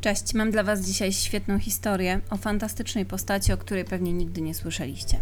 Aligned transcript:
Cześć, 0.00 0.34
mam 0.34 0.50
dla 0.50 0.62
Was 0.62 0.86
dzisiaj 0.86 1.12
świetną 1.12 1.58
historię 1.58 2.20
o 2.30 2.36
fantastycznej 2.36 3.06
postaci, 3.06 3.52
o 3.52 3.56
której 3.56 3.84
pewnie 3.84 4.12
nigdy 4.12 4.40
nie 4.40 4.54
słyszeliście. 4.54 5.20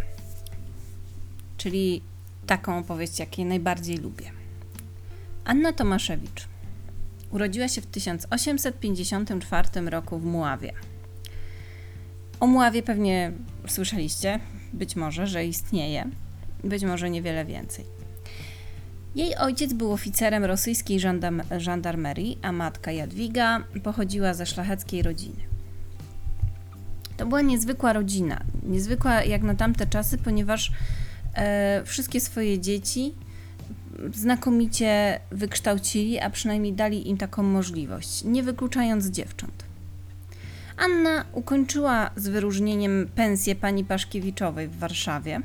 Czyli 1.57 2.01
taką 2.47 2.77
opowieść, 2.77 3.19
jakiej 3.19 3.45
najbardziej 3.45 3.97
lubię. 3.97 4.31
Anna 5.45 5.73
Tomaszewicz 5.73 6.47
urodziła 7.31 7.67
się 7.67 7.81
w 7.81 7.85
1854 7.85 9.89
roku 9.89 10.19
w 10.19 10.25
Muławie. 10.25 10.73
O 12.39 12.47
Muławie 12.47 12.83
pewnie 12.83 13.31
słyszeliście, 13.67 14.39
być 14.73 14.95
może, 14.95 15.27
że 15.27 15.45
istnieje, 15.45 16.09
być 16.63 16.83
może 16.83 17.09
niewiele 17.09 17.45
więcej. 17.45 17.96
Jej 19.17 19.35
ojciec 19.35 19.73
był 19.73 19.91
oficerem 19.91 20.45
rosyjskiej 20.45 20.99
żandarmerii, 21.57 22.37
a 22.41 22.51
matka 22.51 22.91
Jadwiga 22.91 23.63
pochodziła 23.83 24.33
ze 24.33 24.45
szlacheckiej 24.45 25.01
rodziny. 25.01 25.39
To 27.17 27.25
była 27.25 27.41
niezwykła 27.41 27.93
rodzina, 27.93 28.39
niezwykła 28.63 29.23
jak 29.23 29.43
na 29.43 29.55
tamte 29.55 29.87
czasy, 29.87 30.17
ponieważ 30.17 30.71
e, 31.33 31.81
wszystkie 31.85 32.21
swoje 32.21 32.59
dzieci 32.59 33.13
znakomicie 34.13 35.19
wykształcili, 35.31 36.19
a 36.19 36.29
przynajmniej 36.29 36.73
dali 36.73 37.09
im 37.09 37.17
taką 37.17 37.43
możliwość, 37.43 38.23
nie 38.23 38.43
wykluczając 38.43 39.07
dziewcząt. 39.07 39.63
Anna 40.77 41.25
ukończyła 41.33 42.09
z 42.15 42.27
wyróżnieniem 42.27 43.09
pensję 43.15 43.55
pani 43.55 43.85
Paszkiewiczowej 43.85 44.67
w 44.67 44.77
Warszawie 44.77 45.41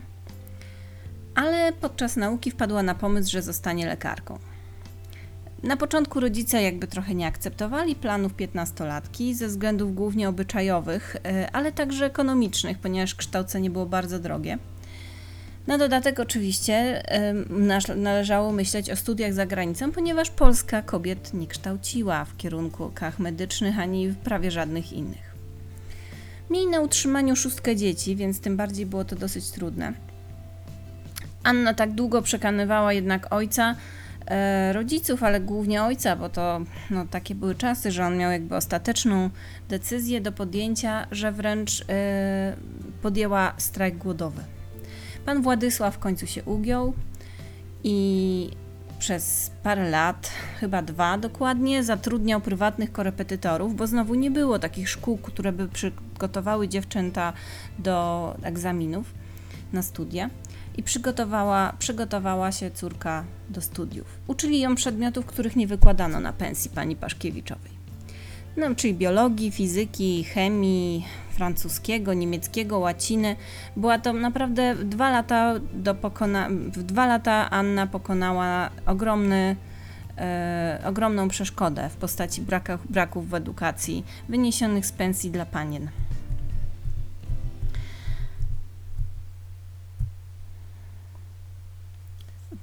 ale 1.34 1.72
podczas 1.72 2.16
nauki 2.16 2.50
wpadła 2.50 2.82
na 2.82 2.94
pomysł, 2.94 3.30
że 3.30 3.42
zostanie 3.42 3.86
lekarką. 3.86 4.38
Na 5.62 5.76
początku 5.76 6.20
rodzice 6.20 6.62
jakby 6.62 6.86
trochę 6.86 7.14
nie 7.14 7.26
akceptowali 7.26 7.94
planów 7.94 8.34
piętnastolatki 8.34 9.34
ze 9.34 9.48
względów 9.48 9.94
głównie 9.94 10.28
obyczajowych, 10.28 11.16
e, 11.24 11.50
ale 11.52 11.72
także 11.72 12.06
ekonomicznych, 12.06 12.78
ponieważ 12.78 13.14
kształcenie 13.14 13.70
było 13.70 13.86
bardzo 13.86 14.18
drogie. 14.18 14.58
Na 15.66 15.78
dodatek 15.78 16.20
oczywiście 16.20 17.02
należało 17.96 18.52
myśleć 18.52 18.90
o 18.90 18.96
studiach 18.96 19.32
za 19.32 19.46
granicą, 19.46 19.92
ponieważ 19.92 20.30
Polska 20.30 20.82
kobiet 20.82 21.34
nie 21.34 21.46
kształciła 21.46 22.24
w 22.24 22.36
kierunkach 22.36 23.18
medycznych 23.18 23.78
ani 23.78 24.14
prawie 24.24 24.50
żadnych 24.50 24.92
innych. 24.92 25.32
Mieli 26.50 26.66
na 26.66 26.80
utrzymaniu 26.80 27.36
szóstkę 27.36 27.76
dzieci, 27.76 28.16
więc 28.16 28.40
tym 28.40 28.56
bardziej 28.56 28.86
było 28.86 29.04
to 29.04 29.16
dosyć 29.16 29.50
trudne. 29.50 30.11
Anna 31.44 31.74
tak 31.74 31.92
długo 31.92 32.22
przekonywała 32.22 32.92
jednak 32.92 33.34
ojca, 33.34 33.76
e, 34.26 34.72
rodziców, 34.72 35.22
ale 35.22 35.40
głównie 35.40 35.82
ojca, 35.82 36.16
bo 36.16 36.28
to 36.28 36.60
no, 36.90 37.06
takie 37.10 37.34
były 37.34 37.54
czasy, 37.54 37.90
że 37.90 38.06
on 38.06 38.16
miał 38.18 38.32
jakby 38.32 38.56
ostateczną 38.56 39.30
decyzję 39.68 40.20
do 40.20 40.32
podjęcia, 40.32 41.06
że 41.10 41.32
wręcz 41.32 41.84
e, 41.88 42.56
podjęła 43.02 43.52
strajk 43.56 43.96
głodowy. 43.96 44.42
Pan 45.24 45.42
Władysław 45.42 45.94
w 45.94 45.98
końcu 45.98 46.26
się 46.26 46.44
ugiął 46.44 46.94
i 47.84 48.50
przez 48.98 49.50
parę 49.62 49.90
lat, 49.90 50.30
chyba 50.60 50.82
dwa 50.82 51.18
dokładnie, 51.18 51.84
zatrudniał 51.84 52.40
prywatnych 52.40 52.92
korepetytorów, 52.92 53.76
bo 53.76 53.86
znowu 53.86 54.14
nie 54.14 54.30
było 54.30 54.58
takich 54.58 54.88
szkół, 54.88 55.18
które 55.18 55.52
by 55.52 55.68
przygotowały 55.68 56.68
dziewczęta 56.68 57.32
do 57.78 58.36
egzaminów 58.42 59.14
na 59.72 59.82
studia 59.82 60.30
i 60.76 60.82
przygotowała, 60.82 61.72
przygotowała 61.78 62.52
się 62.52 62.70
córka 62.70 63.24
do 63.48 63.60
studiów. 63.60 64.06
Uczyli 64.26 64.60
ją 64.60 64.74
przedmiotów, 64.74 65.26
których 65.26 65.56
nie 65.56 65.66
wykładano 65.66 66.20
na 66.20 66.32
pensji 66.32 66.70
pani 66.70 66.96
Paszkiewiczowej. 66.96 67.82
No, 68.56 68.74
czyli 68.74 68.94
biologii, 68.94 69.50
fizyki, 69.50 70.24
chemii, 70.24 71.06
francuskiego, 71.30 72.14
niemieckiego, 72.14 72.78
łaciny. 72.78 73.36
Była 73.76 73.98
to 73.98 74.12
naprawdę 74.12 74.74
dwa 74.76 75.10
lata 75.10 75.54
do 75.74 75.94
pokona... 75.94 76.48
w 76.48 76.82
dwa 76.82 77.06
lata 77.06 77.50
Anna 77.50 77.86
pokonała 77.86 78.70
ogromny, 78.86 79.56
e, 80.18 80.82
ogromną 80.86 81.28
przeszkodę 81.28 81.88
w 81.88 81.96
postaci 81.96 82.42
brakach, 82.42 82.86
braków 82.86 83.28
w 83.28 83.34
edukacji 83.34 84.04
wyniesionych 84.28 84.86
z 84.86 84.92
pensji 84.92 85.30
dla 85.30 85.46
panien. 85.46 85.88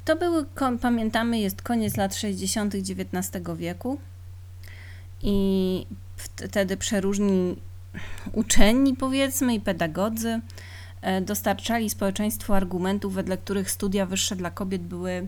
To 0.09 0.15
były, 0.15 0.45
pamiętamy, 0.81 1.39
jest 1.39 1.61
koniec 1.61 1.97
lat 1.97 2.15
60. 2.15 2.75
XIX 2.75 3.43
wieku 3.55 3.99
i 5.21 5.85
wtedy 6.15 6.77
przeróżni 6.77 7.55
uczeni, 8.33 8.95
powiedzmy, 8.95 9.53
i 9.53 9.61
pedagodzy 9.61 10.41
e, 11.01 11.21
dostarczali 11.21 11.89
społeczeństwu 11.89 12.53
argumentów, 12.53 13.13
wedle 13.13 13.37
których 13.37 13.71
studia 13.71 14.05
wyższe 14.05 14.35
dla 14.35 14.51
kobiet 14.51 14.81
były, 14.81 15.27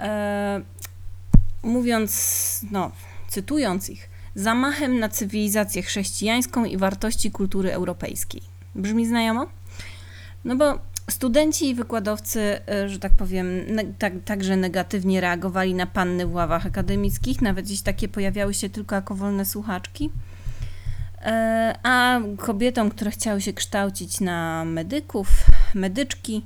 e, 0.00 0.60
mówiąc, 1.62 2.60
no, 2.70 2.90
cytując 3.28 3.90
ich, 3.90 4.08
zamachem 4.34 4.98
na 4.98 5.08
cywilizację 5.08 5.82
chrześcijańską 5.82 6.64
i 6.64 6.76
wartości 6.76 7.30
kultury 7.30 7.72
europejskiej. 7.72 8.42
Brzmi 8.74 9.06
znajomo? 9.06 9.46
No 10.44 10.56
bo 10.56 10.91
Studenci 11.10 11.68
i 11.68 11.74
wykładowcy, 11.74 12.58
y, 12.84 12.88
że 12.88 12.98
tak 12.98 13.12
powiem, 13.12 13.46
tak, 13.98 14.12
także 14.24 14.56
negatywnie 14.56 15.20
reagowali 15.20 15.74
na 15.74 15.86
panny 15.86 16.26
w 16.26 16.34
ławach 16.34 16.66
akademickich, 16.66 17.42
nawet 17.42 17.64
gdzieś 17.64 17.82
takie 17.82 18.08
pojawiały 18.08 18.54
się 18.54 18.70
tylko 18.70 18.94
jako 18.94 19.14
wolne 19.14 19.44
słuchaczki. 19.44 20.10
E, 21.22 21.74
a 21.82 22.20
kobietom, 22.36 22.90
które 22.90 23.10
chciały 23.10 23.40
się 23.40 23.52
kształcić 23.52 24.20
na 24.20 24.64
medyków, 24.64 25.28
medyczki, 25.74 26.42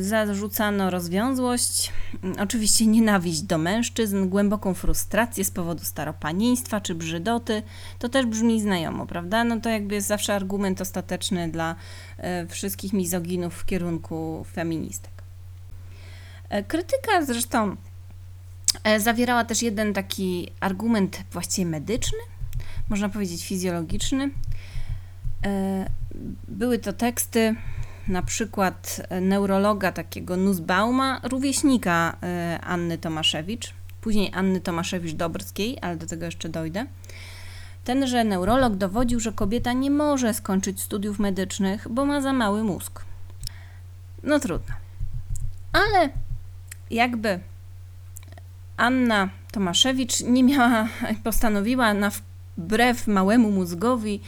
zarzucano 0.00 0.90
rozwiązłość, 0.90 1.92
mm, 2.22 2.36
oczywiście 2.40 2.86
nienawiść 2.86 3.42
do 3.42 3.58
mężczyzn, 3.58 4.28
głęboką 4.28 4.74
frustrację 4.74 5.44
z 5.44 5.50
powodu 5.50 5.84
staropanieństwa 5.84 6.80
czy 6.80 6.94
brzydoty. 6.94 7.62
To 7.98 8.08
też 8.08 8.26
brzmi 8.26 8.62
znajomo, 8.62 9.06
prawda? 9.06 9.44
No 9.44 9.60
to 9.60 9.68
jakby 9.68 9.94
jest 9.94 10.08
zawsze 10.08 10.34
argument 10.34 10.80
ostateczny 10.80 11.50
dla 11.50 11.76
e, 12.16 12.46
wszystkich 12.46 12.92
mizoginów 12.92 13.54
w 13.54 13.64
kierunku 13.64 14.46
feministek. 14.52 15.12
E, 16.48 16.62
krytyka 16.62 17.24
zresztą 17.24 17.76
zawierała 18.98 19.44
też 19.44 19.62
jeden 19.62 19.94
taki 19.94 20.50
argument 20.60 21.22
właściwie 21.32 21.66
medyczny, 21.66 22.18
można 22.88 23.08
powiedzieć 23.08 23.46
fizjologiczny. 23.46 24.30
Były 26.48 26.78
to 26.78 26.92
teksty 26.92 27.56
na 28.08 28.22
przykład 28.22 29.00
e, 29.08 29.20
neurologa 29.20 29.92
takiego 29.92 30.36
Nussbauma, 30.36 31.20
rówieśnika 31.22 32.16
e, 32.22 32.60
Anny 32.60 32.98
Tomaszewicz, 32.98 33.74
później 34.00 34.30
Anny 34.34 34.60
Tomaszewicz-Dobrskiej, 34.60 35.76
ale 35.80 35.96
do 35.96 36.06
tego 36.06 36.24
jeszcze 36.24 36.48
dojdę. 36.48 36.86
Tenże 37.84 38.24
neurolog 38.24 38.76
dowodził, 38.76 39.20
że 39.20 39.32
kobieta 39.32 39.72
nie 39.72 39.90
może 39.90 40.34
skończyć 40.34 40.80
studiów 40.80 41.18
medycznych, 41.18 41.86
bo 41.90 42.04
ma 42.04 42.20
za 42.20 42.32
mały 42.32 42.64
mózg. 42.64 43.04
No 44.22 44.40
trudno. 44.40 44.74
Ale 45.72 46.08
jakby 46.90 47.40
Anna 48.76 49.28
Tomaszewicz 49.52 50.20
nie 50.20 50.44
miała, 50.44 50.88
postanowiła 51.24 51.94
na 51.94 52.10
wbrew 52.56 53.06
małemu 53.06 53.50
mózgowi 53.50 54.20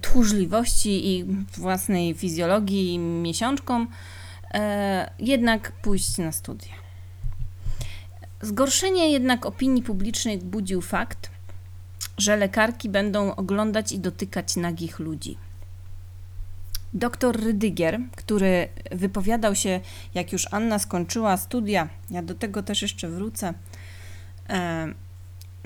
tchórzliwości 0.00 1.08
i 1.08 1.24
własnej 1.56 2.14
fizjologii 2.14 2.98
miesiączką, 2.98 3.86
e, 4.54 5.10
jednak 5.18 5.72
pójść 5.72 6.18
na 6.18 6.32
studia. 6.32 6.72
Zgorszenie 8.40 9.10
jednak 9.10 9.46
opinii 9.46 9.82
publicznej 9.82 10.38
budził 10.38 10.80
fakt, 10.80 11.30
że 12.18 12.36
lekarki 12.36 12.88
będą 12.88 13.34
oglądać 13.34 13.92
i 13.92 13.98
dotykać 13.98 14.56
nagich 14.56 14.98
ludzi. 14.98 15.36
Doktor 16.94 17.40
Rydygier, 17.40 18.00
który 18.16 18.68
wypowiadał 18.92 19.54
się, 19.54 19.80
jak 20.14 20.32
już 20.32 20.46
Anna 20.50 20.78
skończyła 20.78 21.36
studia, 21.36 21.88
ja 22.10 22.22
do 22.22 22.34
tego 22.34 22.62
też 22.62 22.82
jeszcze 22.82 23.08
wrócę, 23.08 23.54
e, 24.48 24.94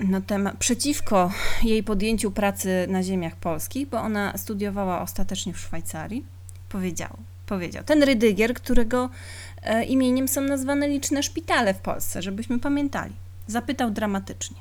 na 0.01 0.21
temat, 0.21 0.57
przeciwko 0.57 1.31
jej 1.63 1.83
podjęciu 1.83 2.31
pracy 2.31 2.85
na 2.89 3.03
ziemiach 3.03 3.35
polskich, 3.35 3.87
bo 3.89 4.01
ona 4.01 4.37
studiowała 4.37 5.01
ostatecznie 5.01 5.53
w 5.53 5.59
Szwajcarii, 5.59 6.25
powiedział, 6.69 7.17
powiedział 7.45 7.83
ten 7.83 8.03
Rydygier, 8.03 8.53
którego 8.53 9.09
e, 9.63 9.83
imieniem 9.83 10.27
są 10.27 10.41
nazwane 10.41 10.87
liczne 10.87 11.23
szpitale 11.23 11.73
w 11.73 11.79
Polsce, 11.79 12.21
żebyśmy 12.21 12.59
pamiętali. 12.59 13.13
Zapytał 13.47 13.91
dramatycznie. 13.91 14.57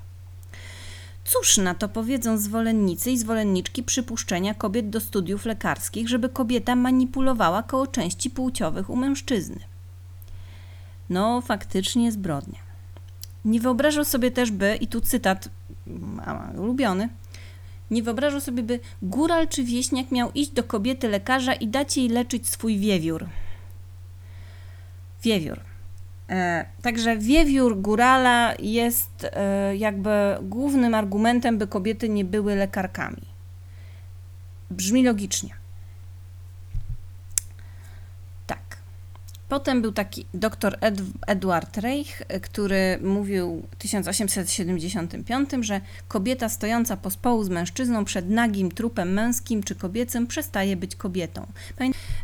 Cóż 1.25 1.57
na 1.57 1.75
to 1.75 1.89
powiedzą 1.89 2.39
zwolennicy 2.39 3.11
i 3.11 3.19
zwolenniczki 3.19 3.83
przypuszczenia 3.83 4.55
kobiet 4.55 4.91
do 4.91 5.01
studiów 5.01 5.45
lekarskich, 5.45 6.09
żeby 6.09 6.29
kobieta 6.29 6.77
manipulowała 6.77 7.63
koło 7.63 7.87
części 7.87 8.31
płciowych 8.31 8.91
u 8.91 8.97
mężczyzny? 8.97 9.61
No, 11.11 11.41
faktycznie 11.41 12.13
zbrodnia. 12.13 12.70
Nie 13.45 13.61
wyobrażał 13.61 14.05
sobie 14.05 14.31
też 14.31 14.51
by, 14.51 14.77
i 14.81 14.87
tu 14.87 15.01
cytat 15.01 15.49
ulubiony, 16.57 17.09
Nie 17.91 18.03
wyobrażał 18.03 18.41
sobie, 18.41 18.63
by 18.63 18.81
góral 19.03 19.49
czy 19.49 19.65
wieśniak 19.65 20.11
miał 20.11 20.33
iść 20.33 20.51
do 20.51 20.65
kobiety 20.65 21.09
lekarza 21.09 21.55
i 21.55 21.69
dać 21.69 21.97
jej 21.97 22.09
leczyć 22.09 22.49
swój 22.49 22.79
wiewiór. 22.79 23.27
Wiewiór. 25.23 25.61
E, 26.29 26.65
także 26.83 27.19
wiewiór 27.19 27.81
górala 27.81 28.55
jest 28.59 29.27
e, 29.33 29.77
jakby 29.77 30.11
głównym 30.43 30.95
argumentem, 30.95 31.59
by 31.59 31.67
kobiety 31.67 32.09
nie 32.09 32.25
były 32.25 32.55
lekarkami. 32.57 33.23
Brzmi 34.71 35.05
logicznie. 35.05 35.60
Potem 39.51 39.83
był 39.83 39.93
taki 39.93 40.27
dr 40.35 40.79
Ed 40.81 41.03
Edward 41.27 41.77
Reich, 41.77 42.23
który 42.43 42.99
mówił 43.03 43.63
w 43.71 43.77
1875, 43.77 45.51
że 45.61 45.81
kobieta 46.09 46.49
stojąca 46.49 46.97
pospołu 46.97 47.45
z 47.45 47.49
mężczyzną 47.49 48.05
przed 48.05 48.31
nagim 48.31 48.71
trupem 48.71 49.13
męskim 49.13 49.63
czy 49.63 49.75
kobiecym 49.75 50.27
przestaje 50.27 50.77
być 50.77 50.97
kobietą. 50.97 51.47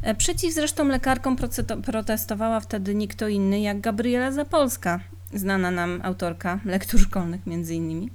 E, 0.03 0.15
przeciw 0.15 0.55
zresztą 0.55 0.89
lekarkom 0.89 1.37
protestowała 1.85 2.61
wtedy 2.61 2.95
nikt 2.95 3.23
inny 3.29 3.61
jak 3.61 3.81
Gabriela 3.81 4.33
Zapolska, 4.33 5.01
znana 5.35 5.71
nam 5.71 6.01
autorka 6.03 6.61
lektur 6.65 7.01
szkolnych 7.01 7.47
między 7.47 7.75
innymi. 7.75 8.11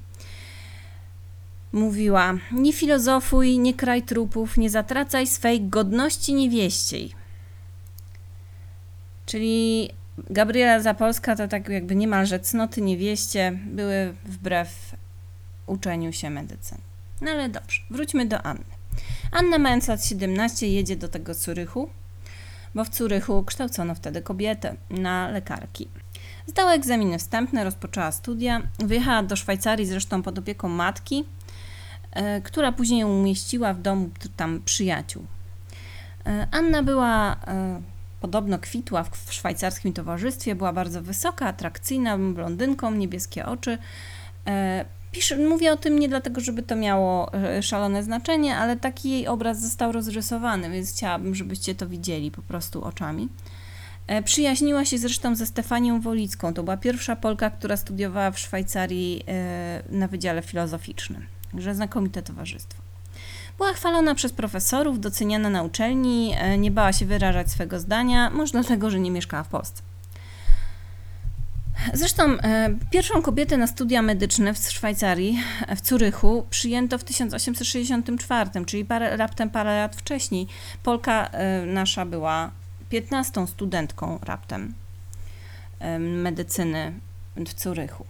Mówiła, 1.72 2.34
nie 2.52 2.74
filozofuj, 2.74 3.60
nie 3.60 3.74
kraj 3.74 4.04
trupów, 4.04 4.58
nie 4.58 4.70
zatracaj 4.70 5.28
swej 5.28 5.62
godności 5.70 6.34
niewieściej 6.34 7.21
Czyli 9.32 9.90
Gabriela 10.30 10.80
Zapolska 10.80 11.36
to 11.36 11.48
tak 11.48 11.70
jakby 11.70 11.96
niemalże 11.96 12.40
cnoty 12.40 12.82
niewieście 12.82 13.60
były 13.66 14.14
wbrew 14.26 14.96
uczeniu 15.66 16.14
się 16.14 16.30
medycyny. 16.30 16.82
No 17.22 17.32
ale 17.32 17.50
dobrze, 17.50 17.82
wróćmy 17.90 18.26
do 18.26 18.42
Anny. 18.42 18.64
Anna 19.32 19.58
mając 19.58 19.88
lat 19.88 20.06
17 20.06 20.68
jedzie 20.68 20.96
do 20.96 21.08
tego 21.08 21.36
Curychu, 21.36 21.90
bo 22.76 22.84
w 22.84 22.90
Curychu 22.90 23.44
kształcono 23.44 23.96
wtedy 23.96 24.22
kobietę 24.22 24.76
na 24.90 25.30
lekarki. 25.30 25.88
Zdała 26.48 26.74
egzaminy 26.74 27.20
wstępne, 27.20 27.64
rozpoczęła 27.64 28.12
studia, 28.12 28.62
wyjechała 28.80 29.24
do 29.24 29.36
Szwajcarii 29.36 29.86
zresztą 29.86 30.24
pod 30.24 30.40
opieką 30.40 30.70
matki, 30.70 31.26
e, 32.12 32.42
która 32.42 32.72
później 32.72 33.04
umieściła 33.04 33.74
w 33.74 33.82
domu 33.82 34.10
tam 34.38 34.62
przyjaciół. 34.66 35.26
E, 36.26 36.48
Anna 36.52 36.84
była 36.84 37.36
e, 37.48 37.82
podobno 38.22 38.60
kwitła 38.60 39.04
w 39.04 39.34
szwajcarskim 39.34 39.94
towarzystwie, 39.94 40.56
była 40.56 40.74
bardzo 40.74 41.02
wysoka, 41.02 41.48
atrakcyjna, 41.48 42.18
blondynką, 42.18 42.92
niebieskie 42.92 43.46
oczy. 43.46 43.78
E, 44.48 44.86
piszę, 45.12 45.38
mówię 45.38 45.74
o 45.74 45.78
tym 45.78 46.00
nie 46.00 46.10
dlatego, 46.10 46.42
żeby 46.42 46.64
to 46.64 46.76
miało 46.76 47.34
e, 47.34 47.64
szalone 47.64 48.04
znaczenie, 48.04 48.58
ale 48.58 48.78
taki 48.78 49.10
jej 49.12 49.28
obraz 49.28 49.62
został 49.62 49.92
rozrysowany, 49.92 50.70
więc 50.70 50.94
chciałabym, 50.94 51.36
żebyście 51.36 51.76
to 51.76 51.88
widzieli 51.88 52.32
po 52.32 52.42
prostu 52.42 52.84
oczami. 52.84 53.30
E, 54.08 54.24
przyjaźniła 54.24 54.86
się 54.86 54.98
zresztą 54.98 55.36
ze 55.36 55.46
Stefanią 55.46 56.02
Wolicką. 56.02 56.54
To 56.54 56.64
była 56.64 56.78
pierwsza 56.78 57.16
Polka, 57.16 57.50
która 57.50 57.78
studiowała 57.78 58.32
w 58.32 58.40
Szwajcarii 58.40 59.26
na 59.90 60.08
Wydziale 60.08 60.42
Filozoficznym. 60.42 61.26
Także 61.52 61.76
znakomite 61.76 62.22
towarzystwo. 62.22 62.81
Była 63.62 63.74
chwalona 63.74 64.16
przez 64.16 64.34
profesorów, 64.34 65.00
doceniana 65.00 65.50
na 65.50 65.64
uczelni, 65.64 66.36
e, 66.38 66.58
nie 66.58 66.72
bała 66.72 66.94
się 66.94 67.06
wyrażać 67.06 67.52
swego 67.52 67.80
zdania, 67.80 68.30
może 68.30 68.52
dlatego, 68.52 68.90
że 68.90 69.00
nie 69.00 69.12
mieszkała 69.12 69.44
w 69.44 69.48
Polsce. 69.48 69.82
Zresztą 71.94 72.24
e, 72.24 72.70
pierwszą 72.92 73.22
kobietę 73.22 73.58
na 73.58 73.68
studia 73.68 74.02
medyczne 74.02 74.54
w 74.54 74.58
Szwajcarii, 74.58 75.40
e, 75.68 75.76
w 75.76 75.82
Curychu, 75.82 76.46
przyjęto 76.50 76.98
w 76.98 77.04
1864, 77.04 78.66
czyli 78.66 78.86
parę, 78.86 79.18
raptem 79.18 79.50
parę 79.50 79.78
lat 79.78 79.96
wcześniej. 79.96 80.48
Polka 80.84 81.30
nasza 81.66 82.06
była 82.06 82.52
15 82.90 83.48
studentką 83.48 84.20
raptem 84.24 84.74
medycyny 86.00 86.94
w 87.36 87.54
Curychu. 87.54 88.06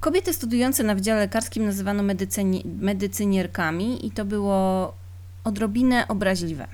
Kobiety 0.00 0.32
studiujące 0.32 0.82
na 0.82 0.94
Wydziale 0.94 1.20
Lekarskim 1.20 1.64
nazywano 1.64 2.02
medycyni, 2.02 2.62
medycynierkami 2.80 4.06
i 4.06 4.10
to 4.10 4.24
było 4.24 4.94
odrobinę 5.44 6.08
obraźliwe, 6.08 6.66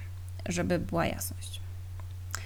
żeby 0.47 0.79
była 0.79 1.07
jasność. 1.07 1.61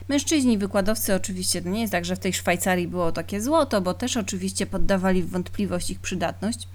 Mężczyźni, 0.08 0.58
wykładowcy 0.58 1.14
oczywiście 1.14 1.62
to 1.62 1.68
nie 1.68 1.80
jest 1.80 1.92
tak, 1.92 2.04
że 2.04 2.16
w 2.16 2.18
tej 2.18 2.32
Szwajcarii 2.32 2.88
było 2.88 3.12
takie 3.12 3.40
złoto, 3.40 3.80
bo 3.80 3.94
też 3.94 4.16
oczywiście 4.16 4.66
poddawali 4.66 5.22
w 5.22 5.30
wątpliwość 5.30 5.90
ich 5.90 6.00
przydatność. 6.00 6.68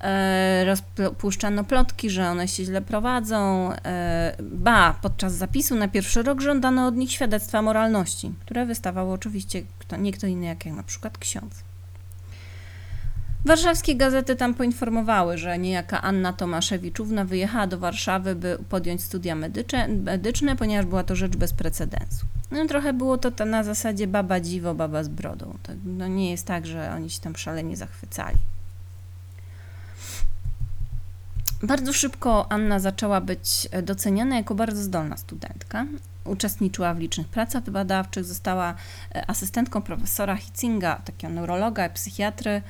E, 0.00 0.64
rozpuszczano 0.64 1.64
plotki, 1.64 2.10
że 2.10 2.28
one 2.28 2.48
się 2.48 2.64
źle 2.64 2.82
prowadzą. 2.82 3.72
E, 3.72 4.36
ba, 4.40 4.98
podczas 5.02 5.34
zapisu 5.34 5.74
na 5.74 5.88
pierwszy 5.88 6.22
rok 6.22 6.40
żądano 6.40 6.86
od 6.86 6.96
nich 6.96 7.12
świadectwa 7.12 7.62
moralności, 7.62 8.32
które 8.40 8.66
wystawało 8.66 9.12
oczywiście 9.12 9.62
kto, 9.78 9.96
nie 9.96 10.12
kto 10.12 10.26
inny 10.26 10.46
jak, 10.46 10.66
jak 10.66 10.74
na 10.74 10.82
przykład 10.82 11.18
ksiądz. 11.18 11.71
Warszawskie 13.44 13.96
gazety 13.96 14.36
tam 14.36 14.54
poinformowały, 14.54 15.38
że 15.38 15.58
niejaka 15.58 16.02
Anna 16.02 16.32
Tomaszewiczówna 16.32 17.24
wyjechała 17.24 17.66
do 17.66 17.78
Warszawy, 17.78 18.34
by 18.34 18.58
podjąć 18.68 19.02
studia 19.02 19.34
medyczne, 19.98 20.56
ponieważ 20.58 20.86
była 20.86 21.04
to 21.04 21.16
rzecz 21.16 21.36
bez 21.36 21.52
precedensu. 21.52 22.26
No 22.50 22.66
trochę 22.66 22.92
było 22.92 23.18
to 23.18 23.44
na 23.44 23.64
zasadzie 23.64 24.06
baba 24.06 24.40
dziwo, 24.40 24.74
baba 24.74 25.04
z 25.04 25.08
brodą. 25.08 25.58
To 25.62 25.72
no 25.84 26.08
nie 26.08 26.30
jest 26.30 26.46
tak, 26.46 26.66
że 26.66 26.92
oni 26.96 27.10
się 27.10 27.20
tam 27.20 27.36
szalenie 27.36 27.76
zachwycali. 27.76 28.38
Bardzo 31.62 31.92
szybko 31.92 32.52
Anna 32.52 32.78
zaczęła 32.78 33.20
być 33.20 33.68
doceniana 33.82 34.36
jako 34.36 34.54
bardzo 34.54 34.82
zdolna 34.82 35.16
studentka. 35.16 35.86
Uczestniczyła 36.24 36.94
w 36.94 36.98
licznych 36.98 37.28
pracach 37.28 37.70
badawczych, 37.70 38.24
została 38.24 38.74
e, 39.14 39.30
asystentką 39.30 39.82
profesora 39.82 40.36
Hitzinga, 40.36 40.96
takiego 41.04 41.32
neurologa 41.34 41.86
i 41.86 41.90
psychiatry. 41.90 42.62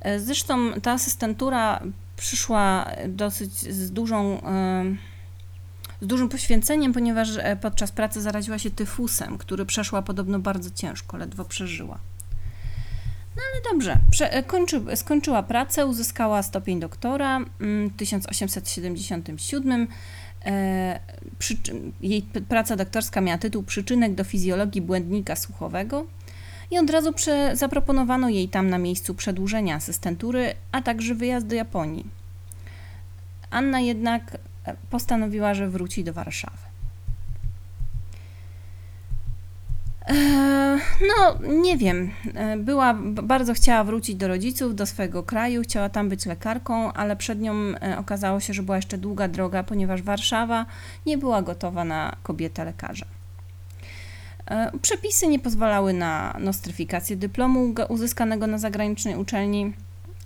E, 0.00 0.20
zresztą 0.20 0.72
ta 0.80 0.92
asystentura 0.92 1.82
przyszła 2.16 2.90
dosyć 3.08 3.52
z 3.52 3.90
dużą 3.90 4.42
e, 4.42 4.84
z 6.00 6.06
dużym 6.06 6.28
poświęceniem, 6.28 6.92
ponieważ 6.92 7.28
podczas 7.60 7.92
pracy 7.92 8.20
zaraziła 8.20 8.58
się 8.58 8.70
tyfusem, 8.70 9.38
który 9.38 9.66
przeszła 9.66 10.02
podobno 10.02 10.38
bardzo 10.38 10.70
ciężko, 10.70 11.16
ledwo 11.16 11.44
przeżyła. 11.44 11.98
No 13.36 13.42
ale 13.52 13.72
dobrze, 13.72 13.98
kończy, 14.46 14.82
skończyła 14.94 15.42
pracę, 15.42 15.86
uzyskała 15.86 16.42
stopień 16.42 16.80
doktora 16.80 17.40
w 17.60 17.96
1877. 17.96 19.88
E, 20.44 21.00
jej 22.00 22.22
praca 22.48 22.76
doktorska 22.76 23.20
miała 23.20 23.38
tytuł 23.38 23.62
Przyczynek 23.62 24.14
do 24.14 24.24
fizjologii 24.24 24.82
błędnika 24.82 25.36
słuchowego 25.36 26.06
i 26.70 26.78
od 26.78 26.90
razu 26.90 27.12
zaproponowano 27.52 28.28
jej 28.28 28.48
tam 28.48 28.70
na 28.70 28.78
miejscu 28.78 29.14
przedłużenia 29.14 29.74
asystentury, 29.74 30.54
a 30.72 30.82
także 30.82 31.14
wyjazd 31.14 31.46
do 31.46 31.54
Japonii. 31.54 32.06
Anna 33.50 33.80
jednak 33.80 34.38
postanowiła, 34.90 35.54
że 35.54 35.68
wróci 35.68 36.04
do 36.04 36.12
Warszawy. 36.12 36.68
E, 40.08 40.78
no, 41.08 41.38
nie 41.62 41.76
wiem. 41.76 42.10
E, 42.34 42.56
była, 42.56 42.94
bardzo 43.22 43.54
chciała 43.54 43.84
wrócić 43.84 44.16
do 44.16 44.28
rodziców, 44.28 44.74
do 44.74 44.86
swojego 44.86 45.22
kraju, 45.22 45.62
chciała 45.62 45.88
tam 45.88 46.08
być 46.08 46.26
lekarką, 46.26 46.92
ale 46.92 47.16
przed 47.16 47.40
nią 47.40 47.54
e, 47.54 47.98
okazało 47.98 48.40
się, 48.40 48.54
że 48.54 48.62
była 48.62 48.76
jeszcze 48.76 48.98
długa 48.98 49.28
droga, 49.28 49.62
ponieważ 49.62 50.02
Warszawa 50.02 50.66
nie 51.06 51.18
była 51.18 51.42
gotowa 51.42 51.84
na 51.84 52.16
kobietę 52.22 52.64
lekarza. 52.64 53.06
Przepisy 54.82 55.26
nie 55.26 55.38
pozwalały 55.38 55.92
na 55.92 56.36
nostryfikację 56.40 57.16
dyplomu 57.16 57.74
uzyskanego 57.88 58.46
na 58.46 58.58
zagranicznej 58.58 59.16
uczelni 59.16 59.72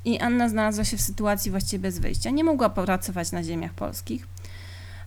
i 0.04 0.18
Anna 0.18 0.48
znalazła 0.48 0.84
się 0.84 0.96
w 0.96 1.00
sytuacji 1.02 1.50
właściwie 1.50 1.82
bez 1.82 1.98
wyjścia. 1.98 2.30
Nie 2.30 2.44
mogła 2.44 2.70
pracować 2.70 3.32
na 3.32 3.42
ziemiach 3.42 3.72
polskich, 3.74 4.26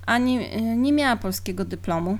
ani 0.05 0.39
nie 0.77 0.93
miała 0.93 1.15
polskiego 1.15 1.65
dyplomu 1.65 2.17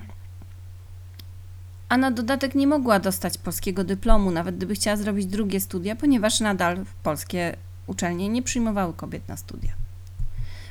a 1.88 1.96
na 1.96 2.10
dodatek 2.10 2.54
nie 2.54 2.66
mogła 2.66 2.98
dostać 2.98 3.38
polskiego 3.38 3.84
dyplomu, 3.84 4.30
nawet 4.30 4.56
gdyby 4.56 4.74
chciała 4.74 4.96
zrobić 4.96 5.26
drugie 5.26 5.60
studia, 5.60 5.96
ponieważ 5.96 6.40
nadal 6.40 6.84
polskie 7.02 7.56
uczelnie 7.86 8.28
nie 8.28 8.42
przyjmowały 8.42 8.94
kobiet 8.94 9.28
na 9.28 9.36
studia. 9.36 9.72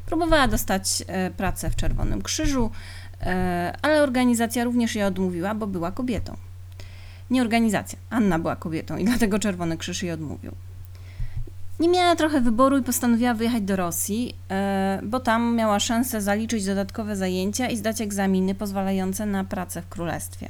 Próbowała 0.06 0.48
dostać 0.48 1.04
e, 1.08 1.32
pracę 1.32 1.70
w 1.70 1.76
Czerwonym 1.76 2.22
Krzyżu, 2.22 2.72
e, 2.72 3.05
ale 3.82 4.02
organizacja 4.02 4.64
również 4.64 4.96
jej 4.96 5.04
odmówiła, 5.04 5.56
bo 5.56 5.68
była 5.68 5.92
kobietą. 5.92 6.38
Nie 7.30 7.42
organizacja, 7.42 8.00
Anna 8.10 8.40
była 8.40 8.56
kobietą 8.56 8.98
i 8.98 9.06
dlatego 9.06 9.40
Czerwony 9.40 9.78
Krzyż 9.78 10.04
jej 10.04 10.12
odmówił. 10.12 10.52
Nie 11.80 11.90
miała 11.90 12.16
trochę 12.16 12.42
wyboru 12.42 12.78
i 12.78 12.84
postanowiła 12.84 13.34
wyjechać 13.34 13.64
do 13.64 13.76
Rosji, 13.76 14.36
e, 14.52 15.00
bo 15.04 15.20
tam 15.20 15.56
miała 15.56 15.80
szansę 15.80 16.22
zaliczyć 16.22 16.66
dodatkowe 16.66 17.16
zajęcia 17.16 17.70
i 17.70 17.78
zdać 17.78 18.02
egzaminy 18.02 18.56
pozwalające 18.56 19.26
na 19.26 19.44
pracę 19.44 19.82
w 19.82 19.90
królestwie. 19.90 20.50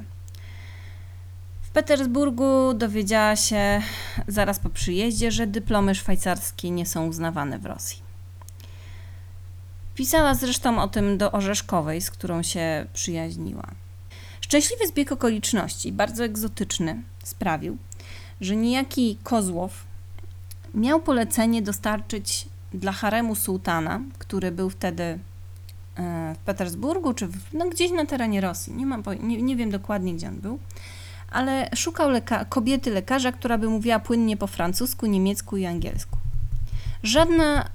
Petersburgu 1.75 2.73
dowiedziała 2.73 3.35
się 3.35 3.81
zaraz 4.27 4.59
po 4.59 4.69
przyjeździe, 4.69 5.31
że 5.31 5.47
dyplomy 5.47 5.95
szwajcarskie 5.95 6.71
nie 6.71 6.85
są 6.85 7.07
uznawane 7.07 7.59
w 7.59 7.65
Rosji. 7.65 8.04
Pisała 9.95 10.35
zresztą 10.35 10.81
o 10.81 10.87
tym 10.87 11.17
do 11.17 11.31
Orzeszkowej, 11.31 12.01
z 12.01 12.11
którą 12.11 12.43
się 12.43 12.85
przyjaźniła. 12.93 13.67
Szczęśliwy 14.41 14.87
zbieg 14.87 15.11
okoliczności, 15.11 15.91
bardzo 15.91 16.23
egzotyczny, 16.23 17.03
sprawił, 17.23 17.77
że 18.41 18.55
niejaki 18.55 19.17
Kozłow 19.23 19.83
miał 20.73 20.99
polecenie 20.99 21.61
dostarczyć 21.61 22.47
dla 22.73 22.91
haremu 22.91 23.35
sułtana, 23.35 24.01
który 24.19 24.51
był 24.51 24.69
wtedy 24.69 25.03
e, 25.03 25.19
w 26.35 26.37
Petersburgu, 26.37 27.13
czy 27.13 27.27
w, 27.27 27.53
no 27.53 27.69
gdzieś 27.69 27.91
na 27.91 28.05
terenie 28.05 28.41
Rosji, 28.41 28.73
nie, 28.73 28.85
mam, 28.85 29.03
nie, 29.21 29.41
nie 29.41 29.55
wiem 29.55 29.71
dokładnie 29.71 30.13
gdzie 30.13 30.27
on 30.27 30.35
był, 30.35 30.59
ale 31.31 31.69
szukał 31.75 32.09
leka 32.09 32.45
kobiety 32.45 32.91
lekarza, 32.91 33.31
która 33.31 33.57
by 33.57 33.69
mówiła 33.69 33.99
płynnie 33.99 34.37
po 34.37 34.47
francusku, 34.47 35.05
niemiecku 35.05 35.57
i 35.57 35.65
angielsku. 35.65 36.17
Żadna 37.03 37.69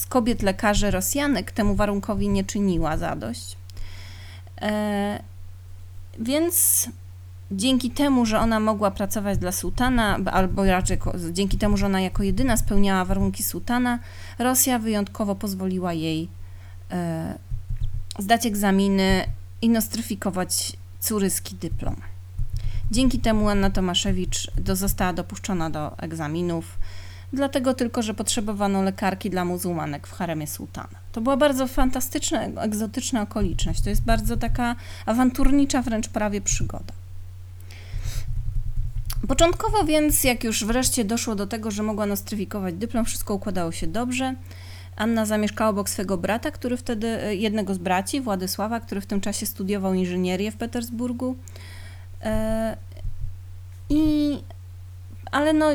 z 0.00 0.06
kobiet 0.06 0.42
lekarzy 0.42 0.90
Rosjanek 0.90 1.52
temu 1.52 1.74
warunkowi 1.74 2.28
nie 2.28 2.44
czyniła 2.44 2.96
zadość. 2.96 3.56
E, 4.62 5.22
więc 6.18 6.88
dzięki 7.50 7.90
temu, 7.90 8.26
że 8.26 8.38
ona 8.38 8.60
mogła 8.60 8.90
pracować 8.90 9.38
dla 9.38 9.52
sułtana, 9.52 10.18
albo 10.32 10.64
raczej 10.64 10.98
dzięki 11.32 11.58
temu, 11.58 11.76
że 11.76 11.86
ona 11.86 12.00
jako 12.00 12.22
jedyna 12.22 12.56
spełniała 12.56 13.04
warunki 13.04 13.42
sułtana, 13.42 13.98
Rosja 14.38 14.78
wyjątkowo 14.78 15.34
pozwoliła 15.34 15.92
jej 15.92 16.28
e, 16.90 17.38
zdać 18.18 18.46
egzaminy 18.46 19.24
i 19.62 19.68
nostryfikować 19.68 20.72
curyski 21.00 21.54
dyplom. 21.54 21.96
Dzięki 22.90 23.18
temu 23.18 23.48
Anna 23.48 23.70
Tomaszewicz 23.70 24.50
do, 24.56 24.76
została 24.76 25.12
dopuszczona 25.12 25.70
do 25.70 25.98
egzaminów, 25.98 26.78
dlatego 27.32 27.74
tylko, 27.74 28.02
że 28.02 28.14
potrzebowano 28.14 28.82
lekarki 28.82 29.30
dla 29.30 29.44
muzułmanek 29.44 30.06
w 30.06 30.12
haremie 30.12 30.46
sułtana. 30.46 30.98
To 31.12 31.20
była 31.20 31.36
bardzo 31.36 31.66
fantastyczna, 31.66 32.42
egzotyczna 32.42 33.22
okoliczność. 33.22 33.80
To 33.80 33.90
jest 33.90 34.02
bardzo 34.02 34.36
taka 34.36 34.76
awanturnicza 35.06 35.82
wręcz 35.82 36.08
prawie 36.08 36.40
przygoda. 36.40 36.92
Początkowo 39.28 39.84
więc, 39.84 40.24
jak 40.24 40.44
już 40.44 40.64
wreszcie 40.64 41.04
doszło 41.04 41.34
do 41.34 41.46
tego, 41.46 41.70
że 41.70 41.82
mogła 41.82 42.06
nostryfikować 42.06 42.74
dyplom, 42.74 43.04
wszystko 43.04 43.34
układało 43.34 43.72
się 43.72 43.86
dobrze. 43.86 44.34
Anna 44.96 45.26
zamieszkała 45.26 45.70
obok 45.70 45.90
swego 45.90 46.16
brata, 46.16 46.50
który 46.50 46.76
wtedy, 46.76 47.36
jednego 47.36 47.74
z 47.74 47.78
braci, 47.78 48.20
Władysława, 48.20 48.80
który 48.80 49.00
w 49.00 49.06
tym 49.06 49.20
czasie 49.20 49.46
studiował 49.46 49.94
inżynierię 49.94 50.50
w 50.50 50.56
Petersburgu. 50.56 51.36
E, 52.22 52.76
I 53.88 54.38
ale 55.30 55.52
no, 55.52 55.66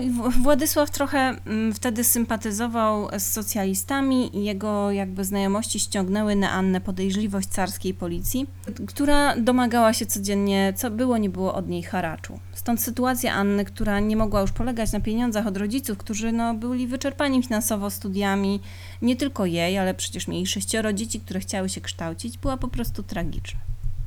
Władysław 0.42 0.92
trochę 0.92 1.20
mm, 1.20 1.74
wtedy 1.74 2.04
sympatyzował 2.04 3.08
z 3.20 3.24
socjalistami 3.24 4.38
i 4.38 4.44
jego 4.44 4.92
jakby 4.92 5.26
znajomości 5.26 5.80
ściągnęły 5.80 6.36
na 6.36 6.52
Annę 6.52 6.82
podejrzliwość 6.82 7.48
carskiej 7.48 7.94
policji, 7.94 8.48
która 8.88 9.36
domagała 9.36 9.94
się 9.94 10.06
codziennie, 10.06 10.74
co 10.76 10.92
było 10.92 11.18
nie 11.18 11.30
było 11.30 11.54
od 11.54 11.68
niej 11.68 11.84
haraczu. 11.84 12.40
Stąd 12.54 12.82
sytuacja 12.82 13.34
Anny, 13.34 13.66
która 13.66 14.00
nie 14.00 14.16
mogła 14.16 14.42
już 14.42 14.52
polegać 14.52 14.92
na 14.92 15.00
pieniądzach 15.00 15.48
od 15.48 15.58
rodziców, 15.58 15.98
którzy 15.98 16.32
no, 16.32 16.54
byli 16.54 16.88
wyczerpani 16.88 17.44
finansowo 17.44 17.90
studiami, 17.90 18.60
nie 19.02 19.16
tylko 19.16 19.46
jej, 19.46 19.78
ale 19.78 19.94
przecież 19.94 20.28
mieli 20.28 20.48
sześcioro 20.48 20.94
dzieci, 20.94 21.20
które 21.20 21.40
chciały 21.40 21.70
się 21.70 21.82
kształcić, 21.82 22.38
była 22.38 22.58
po 22.58 22.68
prostu 22.68 23.04
tragiczna. 23.04 23.60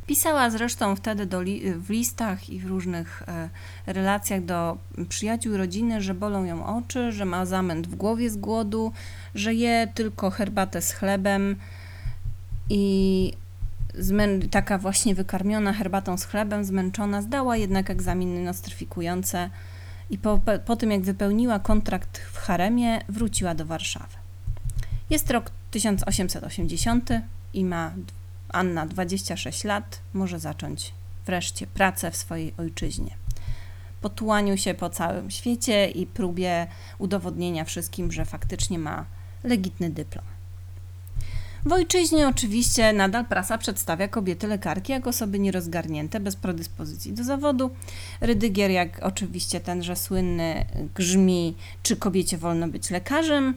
Pisała 0.09 0.51
zresztą 0.51 0.97
wtedy 0.97 1.27
do 1.27 1.43
li 1.43 1.73
w 1.73 1.91
listach 1.91 2.51
i 2.51 2.61
w 2.61 2.67
różnych 2.67 3.23
e, 3.29 3.49
relacjach 3.87 4.45
do 4.45 4.79
przyjaciół 5.09 5.57
rodziny, 5.57 6.01
że 6.01 6.15
bolą 6.15 6.45
ją 6.45 6.67
oczy, 6.67 7.13
że 7.13 7.25
ma 7.25 7.47
zamęt 7.47 7.87
w 7.87 7.95
głowie 7.95 8.31
z 8.31 8.37
głodu, 8.37 8.93
że 9.35 9.55
je 9.55 9.89
tylko 9.95 10.31
herbatę 10.31 10.83
z 10.83 10.93
chlebem 10.93 11.57
i 12.71 13.33
taka 14.51 14.79
właśnie 14.79 15.15
wykarmiona 15.15 15.73
herbatą 15.73 16.19
z 16.19 16.25
chlebem, 16.25 16.65
zmęczona, 16.65 17.23
zdała 17.23 17.57
jednak 17.57 17.91
egzaminy 17.91 18.45
nostryfikujące 18.45 19.51
i 20.11 20.19
po, 20.19 20.41
po 20.65 20.77
tym 20.77 20.91
jak 20.91 21.03
wypełniła 21.03 21.59
kontrakt 21.59 22.19
w 22.19 22.37
haremie, 22.37 23.01
wróciła 23.09 23.55
do 23.55 23.67
Warszawy. 23.67 24.17
Jest 25.11 25.31
rok 25.31 25.51
1880 25.71 27.11
i 27.55 27.65
ma 27.65 27.93
Anna, 28.49 28.87
26 28.87 29.65
lat, 29.65 30.01
może 30.15 30.41
zacząć 30.41 30.93
wreszcie 31.27 31.67
pracę 31.67 32.11
w 32.11 32.17
swojej 32.17 32.55
ojczyźnie. 32.59 33.11
Po 34.01 34.09
tułaniu 34.09 34.57
się 34.57 34.75
po 34.75 34.91
całym 34.91 35.31
świecie 35.31 35.87
i 35.87 36.07
próbie 36.07 36.67
udowodnienia 36.99 37.65
wszystkim, 37.65 38.13
że 38.13 38.25
faktycznie 38.25 38.79
ma 38.79 39.05
legitny 39.45 39.91
dyplom. 39.91 40.25
W 41.67 41.73
ojczyźnie 41.73 42.29
oczywiście 42.29 42.93
nadal 42.93 43.25
prasa 43.25 43.59
przedstawia 43.59 44.09
kobiety 44.09 44.47
lekarki 44.47 44.93
jako 44.93 45.11
osoby 45.11 45.39
nierozgarnięte, 45.39 46.21
bez 46.21 46.37
predyspozycji 46.37 47.13
do 47.13 47.25
zawodu. 47.25 47.71
Rydygier, 48.21 48.71
jak 48.71 48.99
oczywiście 49.03 49.61
tenże 49.61 49.97
słynny, 49.97 50.65
grzmi, 50.95 51.57
czy 51.83 51.97
kobiecie 51.97 52.39
wolno 52.39 52.69
być 52.69 52.91
lekarzem 52.91 53.55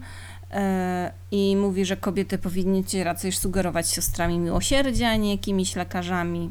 i 1.30 1.56
mówi, 1.56 1.84
że 1.84 1.96
kobiety 1.96 2.38
powinny 2.38 2.84
się 2.88 3.04
raczej 3.04 3.32
sugerować 3.32 3.90
siostrami 3.90 4.38
miłosierdzia, 4.38 5.08
a 5.08 5.16
nie 5.16 5.30
jakimiś 5.30 5.76
lekarzami. 5.76 6.50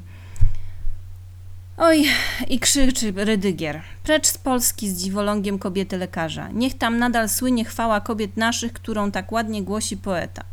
Oj, 1.78 2.06
i 2.48 2.60
krzyczy 2.60 3.14
Rydygier. 3.16 3.82
Precz 4.04 4.28
z 4.28 4.38
Polski 4.38 4.90
z 4.90 5.04
dziwolągiem 5.04 5.60
kobiety 5.60 5.98
lekarza. 5.98 6.50
Niech 6.50 6.78
tam 6.78 6.98
nadal 6.98 7.30
słynie 7.30 7.66
chwała 7.66 8.02
kobiet 8.02 8.38
naszych, 8.38 8.74
którą 8.74 9.12
tak 9.12 9.32
ładnie 9.32 9.64
głosi 9.64 9.98
poeta. 9.98 10.44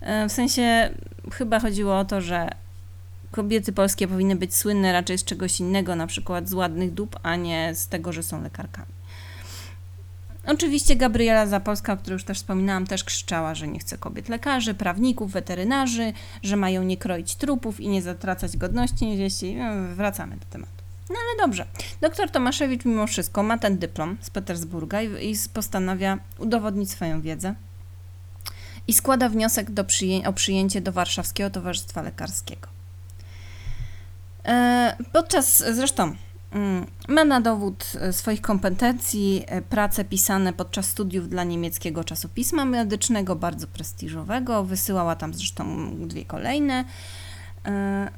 E, 0.00 0.28
w 0.28 0.32
sensie 0.32 0.90
chyba 1.32 1.60
chodziło 1.60 1.98
o 1.98 2.04
to, 2.04 2.20
że 2.20 2.48
kobiety 3.30 3.72
polskie 3.72 4.08
powinny 4.08 4.36
być 4.36 4.56
słynne 4.56 4.92
raczej 4.92 5.18
z 5.18 5.24
czegoś 5.24 5.60
innego, 5.60 5.96
na 5.96 6.06
przykład 6.06 6.48
z 6.48 6.54
ładnych 6.54 6.94
dup, 6.94 7.20
a 7.22 7.36
nie 7.36 7.74
z 7.74 7.88
tego, 7.88 8.12
że 8.12 8.22
są 8.22 8.42
lekarkami. 8.42 8.97
Oczywiście 10.48 10.96
Gabriela 10.96 11.46
Zapolska, 11.46 11.92
o 11.92 11.96
której 11.96 12.14
już 12.14 12.24
też 12.24 12.38
wspominałam, 12.38 12.86
też 12.86 13.04
krzyczała, 13.04 13.54
że 13.54 13.68
nie 13.68 13.78
chce 13.78 13.98
kobiet 13.98 14.28
lekarzy, 14.28 14.74
prawników, 14.74 15.32
weterynarzy, 15.32 16.12
że 16.42 16.56
mają 16.56 16.82
nie 16.82 16.96
kroić 16.96 17.34
trupów 17.34 17.80
i 17.80 17.88
nie 17.88 18.02
zatracać 18.02 18.56
godności. 18.56 19.54
No, 19.56 19.94
wracamy 19.94 20.36
do 20.36 20.44
tematu. 20.50 20.72
No 21.10 21.16
ale 21.16 21.46
dobrze. 21.46 21.66
Doktor 22.00 22.30
Tomaszewicz 22.30 22.84
mimo 22.84 23.06
wszystko 23.06 23.42
ma 23.42 23.58
ten 23.58 23.78
dyplom 23.78 24.16
z 24.20 24.30
Petersburga 24.30 25.02
i, 25.02 25.30
i 25.30 25.34
postanawia 25.52 26.18
udowodnić 26.38 26.90
swoją 26.90 27.20
wiedzę 27.20 27.54
i 28.86 28.92
składa 28.92 29.28
wniosek 29.28 29.70
do 29.70 29.84
przyję 29.84 30.28
o 30.28 30.32
przyjęcie 30.32 30.80
do 30.80 30.92
Warszawskiego 30.92 31.50
Towarzystwa 31.50 32.02
Lekarskiego. 32.02 32.68
E, 34.44 34.96
podczas 35.12 35.64
zresztą 35.74 36.16
ma 37.08 37.24
na 37.24 37.40
dowód 37.40 37.92
e, 38.00 38.12
swoich 38.12 38.40
kompetencji 38.40 39.44
e, 39.46 39.62
prace 39.62 40.04
pisane 40.04 40.52
podczas 40.52 40.86
studiów 40.86 41.28
dla 41.28 41.44
niemieckiego 41.44 42.04
czasopisma 42.04 42.64
medycznego, 42.64 43.36
bardzo 43.36 43.66
prestiżowego. 43.66 44.64
Wysyłała 44.64 45.16
tam 45.16 45.34
zresztą 45.34 45.90
dwie 46.06 46.24
kolejne. 46.24 46.84
E, 47.66 48.10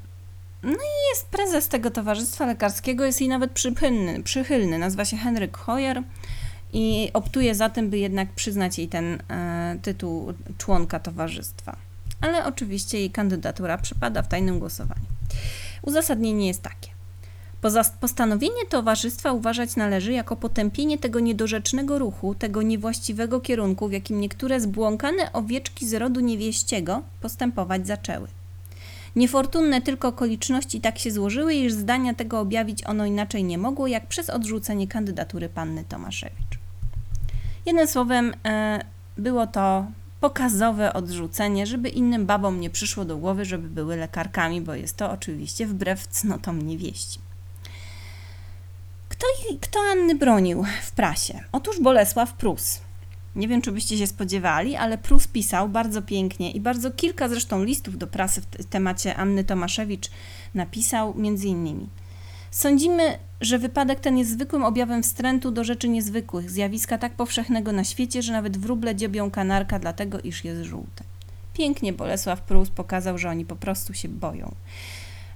no 0.62 0.72
i 0.72 1.08
jest 1.14 1.26
prezes 1.26 1.68
tego 1.68 1.90
towarzystwa 1.90 2.46
lekarskiego, 2.46 3.04
jest 3.04 3.20
jej 3.20 3.28
nawet 3.28 3.52
przychylny, 3.52 4.22
przychylny. 4.22 4.78
nazywa 4.78 5.04
się 5.04 5.16
Henryk 5.16 5.56
Hoyer 5.56 6.02
i 6.72 7.10
optuje 7.12 7.54
za 7.54 7.70
tym, 7.70 7.90
by 7.90 7.98
jednak 7.98 8.32
przyznać 8.32 8.78
jej 8.78 8.88
ten 8.88 9.22
tytuł 9.82 10.32
członka 10.58 11.00
towarzystwa. 11.00 11.76
Ale 12.20 12.46
oczywiście 12.46 12.98
jej 12.98 13.10
kandydatura 13.10 13.78
przypada 13.78 14.22
w 14.22 14.28
tajnym 14.28 14.58
głosowaniu. 14.58 15.06
Uzasadnienie 15.82 16.46
jest 16.46 16.62
takie. 16.62 16.99
Postanowienie 18.00 18.66
towarzystwa 18.68 19.32
uważać 19.32 19.76
należy 19.76 20.12
jako 20.12 20.36
potępienie 20.36 20.98
tego 20.98 21.20
niedorzecznego 21.20 21.98
ruchu, 21.98 22.34
tego 22.34 22.62
niewłaściwego 22.62 23.40
kierunku, 23.40 23.88
w 23.88 23.92
jakim 23.92 24.20
niektóre 24.20 24.60
zbłąkane 24.60 25.32
owieczki 25.32 25.88
z 25.88 25.94
rodu 25.94 26.20
niewieściego 26.20 27.02
postępować 27.20 27.86
zaczęły. 27.86 28.28
Niefortunne 29.16 29.82
tylko 29.82 30.08
okoliczności 30.08 30.80
tak 30.80 30.98
się 30.98 31.10
złożyły, 31.10 31.54
iż 31.54 31.72
zdania 31.72 32.14
tego 32.14 32.40
objawić 32.40 32.86
ono 32.86 33.06
inaczej 33.06 33.44
nie 33.44 33.58
mogło, 33.58 33.86
jak 33.86 34.06
przez 34.06 34.30
odrzucenie 34.30 34.88
kandydatury 34.88 35.48
panny 35.48 35.84
Tomaszewicz. 35.84 36.58
Jednym 37.66 37.86
słowem, 37.86 38.34
e, 38.46 38.80
było 39.16 39.46
to 39.46 39.86
pokazowe 40.20 40.92
odrzucenie, 40.92 41.66
żeby 41.66 41.88
innym 41.88 42.26
babom 42.26 42.60
nie 42.60 42.70
przyszło 42.70 43.04
do 43.04 43.16
głowy, 43.16 43.44
żeby 43.44 43.68
były 43.68 43.96
lekarkami, 43.96 44.60
bo 44.60 44.74
jest 44.74 44.96
to 44.96 45.10
oczywiście 45.10 45.66
wbrew 45.66 46.08
cnotom 46.08 46.62
niewieści. 46.62 47.29
Kto, 49.20 49.54
kto 49.60 49.78
Anny 49.92 50.14
bronił 50.14 50.64
w 50.82 50.92
prasie? 50.92 51.40
Otóż 51.52 51.80
Bolesław 51.80 52.32
Prus. 52.32 52.80
Nie 53.36 53.48
wiem, 53.48 53.62
czy 53.62 53.72
byście 53.72 53.98
się 53.98 54.06
spodziewali, 54.06 54.76
ale 54.76 54.98
Prus 54.98 55.26
pisał 55.26 55.68
bardzo 55.68 56.02
pięknie 56.02 56.50
i 56.50 56.60
bardzo 56.60 56.90
kilka 56.90 57.28
zresztą 57.28 57.64
listów 57.64 57.98
do 57.98 58.06
prasy 58.06 58.40
w 58.40 58.64
temacie 58.64 59.16
Anny 59.16 59.44
Tomaszewicz 59.44 60.10
napisał, 60.54 61.14
między 61.14 61.48
innymi. 61.48 61.88
Sądzimy, 62.50 63.18
że 63.40 63.58
wypadek 63.58 64.00
ten 64.00 64.18
jest 64.18 64.30
zwykłym 64.30 64.64
objawem 64.64 65.02
wstrętu 65.02 65.50
do 65.50 65.64
rzeczy 65.64 65.88
niezwykłych, 65.88 66.50
zjawiska 66.50 66.98
tak 66.98 67.12
powszechnego 67.12 67.72
na 67.72 67.84
świecie, 67.84 68.22
że 68.22 68.32
nawet 68.32 68.58
wróble 68.58 68.94
dziobią 68.96 69.30
kanarka 69.30 69.78
dlatego, 69.78 70.20
iż 70.20 70.44
jest 70.44 70.62
żółte. 70.62 71.04
Pięknie 71.54 71.92
Bolesław 71.92 72.40
Prus 72.40 72.70
pokazał, 72.70 73.18
że 73.18 73.28
oni 73.28 73.44
po 73.44 73.56
prostu 73.56 73.94
się 73.94 74.08
boją. 74.08 74.54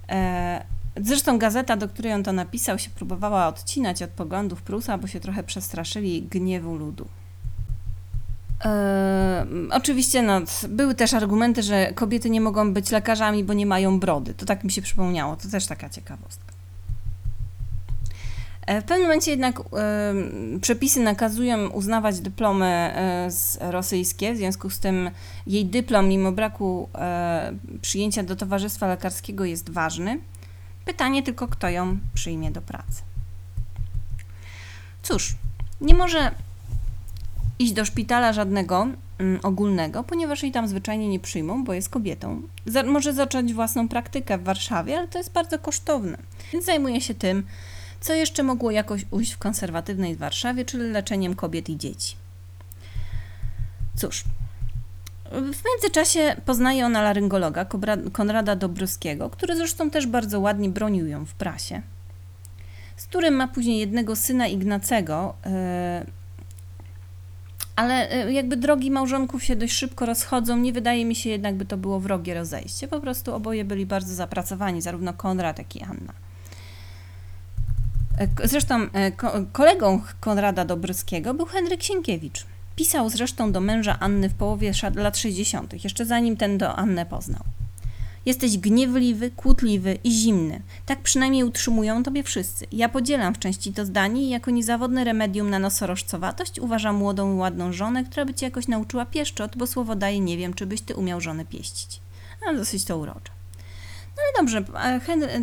E, 0.09 0.65
zresztą 1.01 1.37
gazeta, 1.37 1.77
do 1.77 1.89
której 1.89 2.13
on 2.13 2.23
to 2.23 2.33
napisał, 2.33 2.79
się 2.79 2.89
próbowała 2.89 3.47
odcinać 3.47 4.03
od 4.03 4.09
poglądów 4.09 4.61
Prusa, 4.61 4.97
bo 4.97 5.07
się 5.07 5.19
trochę 5.19 5.43
przestraszyli 5.43 6.21
gniewu 6.21 6.75
ludu. 6.75 7.07
E, 8.65 9.45
oczywiście 9.71 10.21
no, 10.21 10.41
były 10.69 10.95
też 10.95 11.13
argumenty, 11.13 11.63
że 11.63 11.93
kobiety 11.93 12.29
nie 12.29 12.41
mogą 12.41 12.73
być 12.73 12.91
lekarzami, 12.91 13.43
bo 13.43 13.53
nie 13.53 13.65
mają 13.65 13.99
brody. 13.99 14.33
To 14.33 14.45
tak 14.45 14.63
mi 14.63 14.71
się 14.71 14.81
przypomniało, 14.81 15.35
to 15.35 15.49
też 15.49 15.65
taka 15.65 15.89
ciekawostka. 15.89 16.45
E, 18.65 18.81
w 18.81 18.83
pewnym 18.83 19.07
momencie 19.07 19.31
jednak 19.31 19.59
e, 19.59 19.63
przepisy 20.61 20.99
nakazują 20.99 21.69
uznawać 21.69 22.19
dyplomy 22.19 22.65
e, 22.65 23.31
z 23.31 23.57
rosyjskie, 23.61 24.33
w 24.33 24.37
związku 24.37 24.69
z 24.69 24.79
tym 24.79 25.11
jej 25.47 25.65
dyplom, 25.65 26.07
mimo 26.07 26.31
braku 26.31 26.89
e, 26.95 27.53
przyjęcia 27.81 28.23
do 28.23 28.35
towarzystwa 28.35 28.87
lekarskiego, 28.87 29.45
jest 29.45 29.69
ważny. 29.69 30.19
Pytanie 30.85 31.23
tylko, 31.23 31.47
kto 31.47 31.69
ją 31.69 31.97
przyjmie 32.13 32.51
do 32.51 32.61
pracy. 32.61 33.01
Cóż, 35.03 35.35
nie 35.81 35.95
może 35.95 36.31
iść 37.59 37.73
do 37.73 37.85
szpitala 37.85 38.33
żadnego 38.33 38.87
mm, 39.19 39.39
ogólnego, 39.43 40.03
ponieważ 40.03 40.43
jej 40.43 40.51
tam 40.51 40.67
zwyczajnie 40.67 41.09
nie 41.09 41.19
przyjmą, 41.19 41.63
bo 41.63 41.73
jest 41.73 41.89
kobietą. 41.89 42.41
Za, 42.65 42.83
może 42.83 43.13
zacząć 43.13 43.53
własną 43.53 43.89
praktykę 43.89 44.37
w 44.37 44.43
Warszawie, 44.43 44.97
ale 44.97 45.07
to 45.07 45.17
jest 45.17 45.31
bardzo 45.31 45.59
kosztowne. 45.59 46.17
Więc 46.53 46.65
zajmuje 46.65 47.01
się 47.01 47.13
tym, 47.13 47.43
co 48.01 48.13
jeszcze 48.13 48.43
mogło 48.43 48.71
jakoś 48.71 49.05
ujść 49.11 49.33
w 49.33 49.37
konserwatywnej 49.37 50.15
Warszawie, 50.15 50.65
czyli 50.65 50.83
leczeniem 50.83 51.35
kobiet 51.35 51.69
i 51.69 51.77
dzieci. 51.77 52.15
Cóż, 53.95 54.23
w 55.31 55.61
międzyczasie 55.65 56.35
poznaje 56.45 56.85
ona 56.85 57.01
laryngologa 57.01 57.65
Konrada 58.11 58.55
Dobrowskiego, 58.55 59.29
który 59.29 59.55
zresztą 59.55 59.89
też 59.89 60.07
bardzo 60.07 60.39
ładnie 60.39 60.69
bronił 60.69 61.07
ją 61.07 61.25
w 61.25 61.33
prasie, 61.33 61.81
z 62.97 63.05
którym 63.05 63.33
ma 63.33 63.47
później 63.47 63.79
jednego 63.79 64.15
syna 64.15 64.47
Ignacego, 64.47 65.35
e, 65.45 66.05
ale 67.75 68.11
e, 68.11 68.33
jakby 68.33 68.57
drogi 68.57 68.91
małżonków 68.91 69.43
się 69.43 69.55
dość 69.55 69.73
szybko 69.73 70.05
rozchodzą. 70.05 70.57
Nie 70.57 70.73
wydaje 70.73 71.05
mi 71.05 71.15
się 71.15 71.29
jednak, 71.29 71.55
by 71.55 71.65
to 71.65 71.77
było 71.77 71.99
wrogie 71.99 72.33
rozejście. 72.33 72.87
Po 72.87 72.99
prostu 72.99 73.35
oboje 73.35 73.65
byli 73.65 73.85
bardzo 73.85 74.15
zapracowani, 74.15 74.81
zarówno 74.81 75.13
Konrad, 75.13 75.57
jak 75.57 75.75
i 75.75 75.83
Anna. 75.83 76.13
E, 78.43 78.47
zresztą 78.47 78.87
kolegą 79.51 80.01
Konrada 80.19 80.65
Dobrskiego 80.65 81.33
był 81.33 81.45
Henryk 81.45 81.83
Sienkiewicz. 81.83 82.45
Pisał 82.75 83.09
zresztą 83.09 83.51
do 83.51 83.61
męża 83.61 83.99
Anny 83.99 84.29
w 84.29 84.33
połowie 84.33 84.71
lat 84.95 85.17
60., 85.17 85.83
jeszcze 85.83 86.05
zanim 86.05 86.37
ten 86.37 86.57
do 86.57 86.75
Annę 86.75 87.05
poznał. 87.05 87.43
Jesteś 88.25 88.57
gniewliwy, 88.57 89.31
kłótliwy 89.31 89.97
i 90.03 90.11
zimny. 90.11 90.61
Tak 90.85 91.01
przynajmniej 91.01 91.43
utrzymują 91.43 92.03
tobie 92.03 92.23
wszyscy. 92.23 92.65
Ja 92.71 92.89
podzielam 92.89 93.35
w 93.35 93.39
części 93.39 93.73
to 93.73 93.85
zdanie 93.85 94.23
i 94.23 94.29
jako 94.29 94.51
niezawodne 94.51 95.03
remedium 95.03 95.49
na 95.49 95.59
nosorożcowatość 95.59 96.59
uważam 96.59 96.95
młodą 96.95 97.33
i 97.33 97.37
ładną 97.37 97.73
żonę, 97.73 98.03
która 98.03 98.25
by 98.25 98.33
cię 98.33 98.45
jakoś 98.45 98.67
nauczyła 98.67 99.05
pieszczot, 99.05 99.57
bo 99.57 99.67
słowo 99.67 99.95
daje 99.95 100.19
nie 100.19 100.37
wiem, 100.37 100.53
czy 100.53 100.65
byś 100.65 100.81
ty 100.81 100.95
umiał 100.95 101.21
żonę 101.21 101.45
pieścić. 101.45 101.99
A 102.49 102.53
dosyć 102.53 102.85
to 102.85 102.97
urocze. 102.97 103.34
No 104.17 104.23
ale 104.23 104.45
dobrze, 104.45 104.63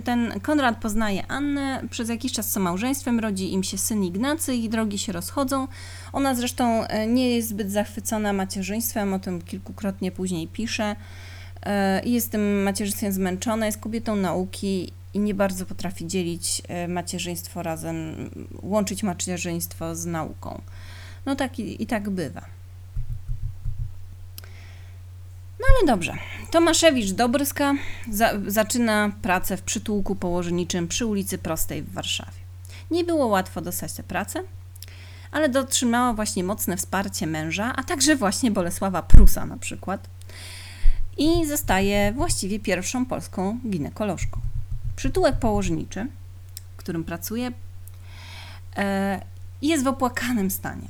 ten 0.04 0.40
Konrad 0.40 0.78
poznaje 0.78 1.26
Annę, 1.26 1.82
przez 1.90 2.08
jakiś 2.08 2.32
czas 2.32 2.52
są 2.52 2.60
małżeństwem, 2.60 3.20
rodzi 3.20 3.52
im 3.52 3.62
się 3.62 3.78
syn 3.78 4.04
Ignacy 4.04 4.54
i 4.54 4.68
drogi 4.68 4.98
się 4.98 5.12
rozchodzą. 5.12 5.68
Ona 6.12 6.34
zresztą 6.34 6.84
e, 6.86 7.06
nie 7.06 7.30
jest 7.30 7.48
zbyt 7.48 7.70
zachwycona 7.70 8.32
macierzyństwem, 8.32 9.14
o 9.14 9.18
tym 9.18 9.42
kilkukrotnie 9.42 10.12
później 10.12 10.48
pisze. 10.48 10.96
E, 11.62 12.04
jest 12.04 12.30
tym 12.30 12.62
macierzyństwem 12.62 13.12
zmęczona, 13.12 13.66
jest 13.66 13.78
kobietą 13.78 14.16
nauki 14.16 14.92
i 15.14 15.18
nie 15.18 15.34
bardzo 15.34 15.66
potrafi 15.66 16.06
dzielić 16.06 16.62
e, 16.68 16.88
macierzyństwo 16.88 17.62
razem, 17.62 18.30
łączyć 18.62 19.02
macierzyństwo 19.02 19.94
z 19.94 20.06
nauką. 20.06 20.60
No 21.26 21.36
tak 21.36 21.58
i, 21.58 21.82
i 21.82 21.86
tak 21.86 22.10
bywa. 22.10 22.61
No 25.62 25.68
ale 25.76 25.86
dobrze. 25.86 26.14
Tomaszewicz 26.50 27.10
Dobryska 27.10 27.74
za, 28.10 28.32
zaczyna 28.46 29.12
pracę 29.22 29.56
w 29.56 29.62
przytułku 29.62 30.14
położniczym 30.14 30.88
przy 30.88 31.06
ulicy 31.06 31.38
Prostej 31.38 31.82
w 31.82 31.92
Warszawie. 31.92 32.42
Nie 32.90 33.04
było 33.04 33.26
łatwo 33.26 33.60
dostać 33.60 33.92
tę 33.92 34.02
pracę, 34.02 34.42
ale 35.32 35.48
dotrzymała 35.48 36.12
właśnie 36.12 36.44
mocne 36.44 36.76
wsparcie 36.76 37.26
męża, 37.26 37.72
a 37.76 37.82
także 37.82 38.16
właśnie 38.16 38.50
Bolesława 38.50 39.02
Prusa 39.02 39.46
na 39.46 39.56
przykład, 39.56 40.08
i 41.18 41.46
zostaje 41.46 42.12
właściwie 42.12 42.60
pierwszą 42.60 43.06
polską 43.06 43.58
ginekolożką. 43.70 44.40
Przytułek 44.96 45.38
położniczy, 45.38 46.06
w 46.74 46.76
którym 46.76 47.04
pracuje, 47.04 47.52
e, 48.76 49.20
jest 49.62 49.84
w 49.84 49.86
opłakanym 49.86 50.50
stanie. 50.50 50.88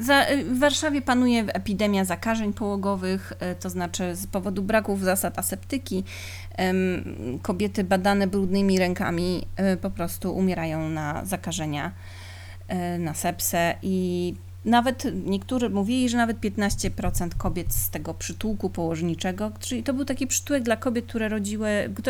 W 0.00 0.58
Warszawie 0.58 1.02
panuje 1.02 1.44
epidemia 1.46 2.04
zakażeń 2.04 2.52
połogowych, 2.52 3.32
e, 3.40 3.54
to 3.54 3.70
znaczy 3.70 4.16
z 4.16 4.26
powodu 4.26 4.62
braków 4.62 5.00
zasad 5.00 5.38
aseptyki 5.38 6.04
kobiety 7.42 7.84
badane 7.84 8.26
brudnymi 8.26 8.78
rękami 8.78 9.46
e, 9.56 9.76
po 9.76 9.90
prostu 9.90 10.36
umierają 10.36 10.88
na 10.88 11.24
zakażenia, 11.24 11.92
na 12.98 13.14
sepsę 13.14 13.74
i 13.82 14.34
nawet 14.64 15.04
niektórzy 15.26 15.70
mówili, 15.70 16.08
że 16.08 16.16
nawet 16.16 16.40
15% 16.40 17.28
kobiet 17.38 17.74
z 17.74 17.90
tego 17.90 18.14
przytułku 18.14 18.70
położniczego, 18.70 19.52
czyli 19.60 19.82
to 19.82 19.94
był 19.94 20.04
taki 20.04 20.26
przytułek 20.26 20.62
dla 20.62 20.76
kobiet, 20.76 21.06
które 21.06 21.28
rodziły, 21.28 21.68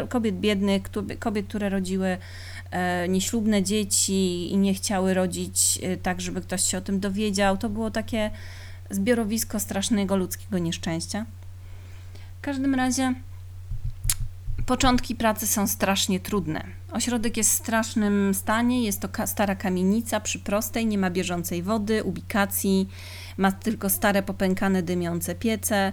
kobiet 0.09 0.41
biednych, 0.41 0.83
kobiet, 1.19 1.47
które 1.47 1.69
rodziły 1.69 2.19
nieślubne 3.09 3.63
dzieci 3.63 4.53
i 4.53 4.57
nie 4.57 4.75
chciały 4.75 5.15
rodzić 5.15 5.79
e, 5.83 5.97
tak, 5.97 6.21
żeby 6.21 6.41
ktoś 6.41 6.65
się 6.65 6.79
o 6.79 6.81
tym 6.81 7.01
dowiedział. 7.01 7.59
To 7.59 7.69
było 7.69 7.91
takie 7.91 8.31
zbiorowisko 8.91 9.61
strasznego 9.61 10.17
ludzkiego 10.17 10.59
nieszczęścia. 10.59 11.27
W 12.39 12.41
każdym 12.41 12.75
razie 12.75 13.15
Początki 14.67 15.15
pracy 15.15 15.47
są 15.47 15.67
strasznie 15.67 16.21
trudne. 16.21 16.65
Ośrodek 16.93 17.37
jest 17.37 17.51
w 17.51 17.55
strasznym 17.55 18.35
stanie, 18.35 18.85
jest 18.85 19.01
to 19.01 19.27
stara 19.27 19.55
kamienica 19.55 20.21
przy 20.21 20.39
prostej, 20.39 20.87
nie 20.87 20.99
ma 20.99 21.11
bieżącej 21.11 21.63
wody, 21.63 22.05
ubikacji, 22.05 22.89
ma 23.37 23.53
tylko 23.53 23.91
stare 23.91 24.23
popękane 24.23 24.83
dymiące 24.83 25.35
piece, 25.35 25.93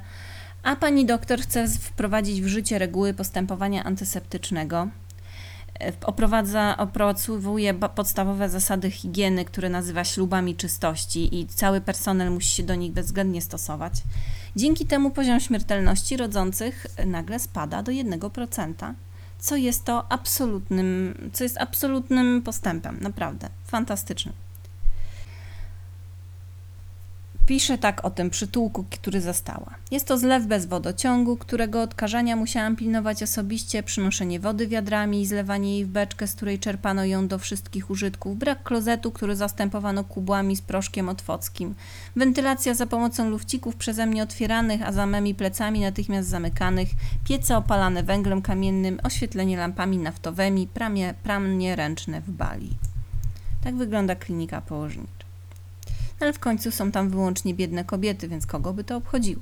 a 0.63 0.75
pani 0.75 1.05
doktor 1.05 1.41
chce 1.41 1.67
wprowadzić 1.67 2.41
w 2.41 2.47
życie 2.47 2.79
reguły 2.79 3.13
postępowania 3.13 3.83
antyseptycznego. 3.83 4.87
Oprowadza, 6.05 6.77
opracowuje 6.77 7.73
podstawowe 7.73 8.49
zasady 8.49 8.91
higieny, 8.91 9.45
które 9.45 9.69
nazywa 9.69 10.03
ślubami 10.03 10.55
czystości 10.55 11.39
i 11.39 11.47
cały 11.47 11.81
personel 11.81 12.31
musi 12.31 12.49
się 12.49 12.63
do 12.63 12.75
nich 12.75 12.91
bezwzględnie 12.91 13.41
stosować. 13.41 13.93
Dzięki 14.55 14.85
temu 14.85 15.11
poziom 15.11 15.39
śmiertelności 15.39 16.17
rodzących 16.17 16.87
nagle 17.05 17.39
spada 17.39 17.83
do 17.83 17.91
1%, 17.91 18.93
co 19.39 19.55
jest 19.55 19.85
to 19.85 20.11
absolutnym, 20.11 21.13
co 21.33 21.43
jest 21.43 21.57
absolutnym 21.57 22.41
postępem, 22.41 22.97
naprawdę 23.01 23.49
fantastycznym. 23.67 24.33
Pisze 27.49 27.77
tak 27.77 28.05
o 28.05 28.09
tym 28.09 28.29
przytułku, 28.29 28.85
który 28.89 29.21
zastała. 29.21 29.75
Jest 29.91 30.07
to 30.07 30.17
zlew 30.17 30.45
bez 30.45 30.65
wodociągu, 30.65 31.37
którego 31.37 31.81
odkażania 31.81 32.35
musiałam 32.35 32.75
pilnować 32.75 33.23
osobiście, 33.23 33.83
przynoszenie 33.83 34.39
wody 34.39 34.67
wiadrami 34.67 35.21
i 35.21 35.25
zlewanie 35.25 35.73
jej 35.73 35.85
w 35.85 35.87
beczkę, 35.89 36.27
z 36.27 36.35
której 36.35 36.59
czerpano 36.59 37.05
ją 37.05 37.27
do 37.27 37.39
wszystkich 37.39 37.89
użytków, 37.89 38.37
brak 38.37 38.63
klozetu, 38.63 39.11
który 39.11 39.35
zastępowano 39.35 40.03
kubłami 40.03 40.55
z 40.55 40.61
proszkiem 40.61 41.09
otwockim, 41.09 41.75
wentylacja 42.15 42.73
za 42.73 42.85
pomocą 42.85 43.29
lufcików 43.29 43.75
przeze 43.75 44.05
mnie 44.05 44.23
otwieranych, 44.23 44.81
a 44.81 44.91
za 44.91 45.05
mymi 45.05 45.35
plecami 45.35 45.79
natychmiast 45.79 46.29
zamykanych, 46.29 46.89
piece 47.27 47.57
opalane 47.57 48.03
węglem 48.03 48.41
kamiennym, 48.41 48.99
oświetlenie 49.03 49.57
lampami 49.57 49.97
naftowymi, 49.97 50.67
pramie, 50.67 51.13
pramnie 51.23 51.75
ręczne 51.75 52.21
w 52.21 52.31
bali. 52.31 52.69
Tak 53.63 53.75
wygląda 53.75 54.15
klinika 54.15 54.61
położnicza 54.61 55.18
ale 56.19 56.33
w 56.33 56.39
końcu 56.39 56.71
są 56.71 56.91
tam 56.91 57.09
wyłącznie 57.09 57.53
biedne 57.53 57.83
kobiety, 57.83 58.27
więc 58.27 58.45
kogo 58.45 58.73
by 58.73 58.83
to 58.83 58.97
obchodziło? 58.97 59.41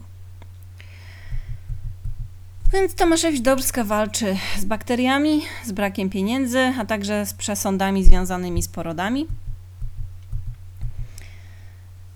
Więc 2.73 2.95
Tomaszewicz 2.95 3.41
Dobrska 3.41 3.83
walczy 3.83 4.37
z 4.59 4.65
bakteriami, 4.65 5.41
z 5.65 5.71
brakiem 5.71 6.09
pieniędzy, 6.09 6.59
a 6.79 6.85
także 6.85 7.25
z 7.25 7.33
przesądami 7.33 8.03
związanymi 8.03 8.63
z 8.63 8.67
porodami. 8.67 9.27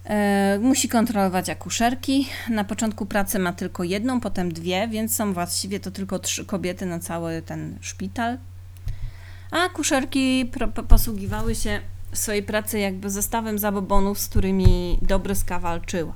E, 0.05 0.59
musi 0.61 0.89
kontrolować 0.89 1.49
akuszerki. 1.49 2.27
Na 2.49 2.63
początku 2.63 3.05
pracy 3.05 3.39
ma 3.39 3.53
tylko 3.53 3.83
jedną, 3.83 4.21
potem 4.21 4.53
dwie, 4.53 4.87
więc 4.87 5.15
są 5.15 5.33
właściwie 5.33 5.79
to 5.79 5.91
tylko 5.91 6.19
trzy 6.19 6.45
kobiety 6.45 6.85
na 6.85 6.99
cały 6.99 7.41
ten 7.41 7.77
szpital. 7.81 8.37
A 9.51 9.57
akuszerki 9.63 10.51
posługiwały 10.87 11.55
się 11.55 11.81
swojej 12.13 12.43
pracy 12.43 12.79
jakby 12.79 13.09
zestawem 13.09 13.59
zabobonów, 13.59 14.19
z 14.19 14.27
którymi 14.27 14.97
Dobryska 15.01 15.59
walczyła. 15.59 16.13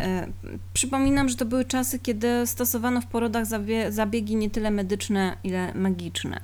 E, 0.00 0.26
Przypominam, 0.74 1.28
że 1.28 1.36
to 1.36 1.44
były 1.44 1.64
czasy, 1.64 1.98
kiedy 1.98 2.46
stosowano 2.46 3.00
w 3.00 3.06
porodach 3.06 3.44
zabie- 3.46 3.92
zabiegi 3.92 4.36
nie 4.36 4.50
tyle 4.50 4.70
medyczne, 4.70 5.36
ile 5.44 5.74
magiczne. 5.74 6.40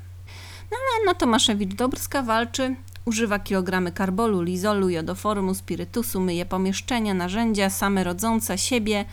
No 0.70 0.76
ale 0.76 1.02
Anna 1.02 1.18
Tomaszewicz-Dobrska 1.18 2.22
walczy, 2.26 2.76
używa 3.04 3.38
kilogramy 3.38 3.92
karbolu, 3.92 4.42
lizolu, 4.42 4.88
jodoformu, 4.88 5.54
spirytusu, 5.54 6.20
myje 6.20 6.46
pomieszczenia, 6.46 7.14
narzędzia, 7.14 7.70
same 7.70 8.04
rodzące 8.04 8.58
siebie. 8.58 9.04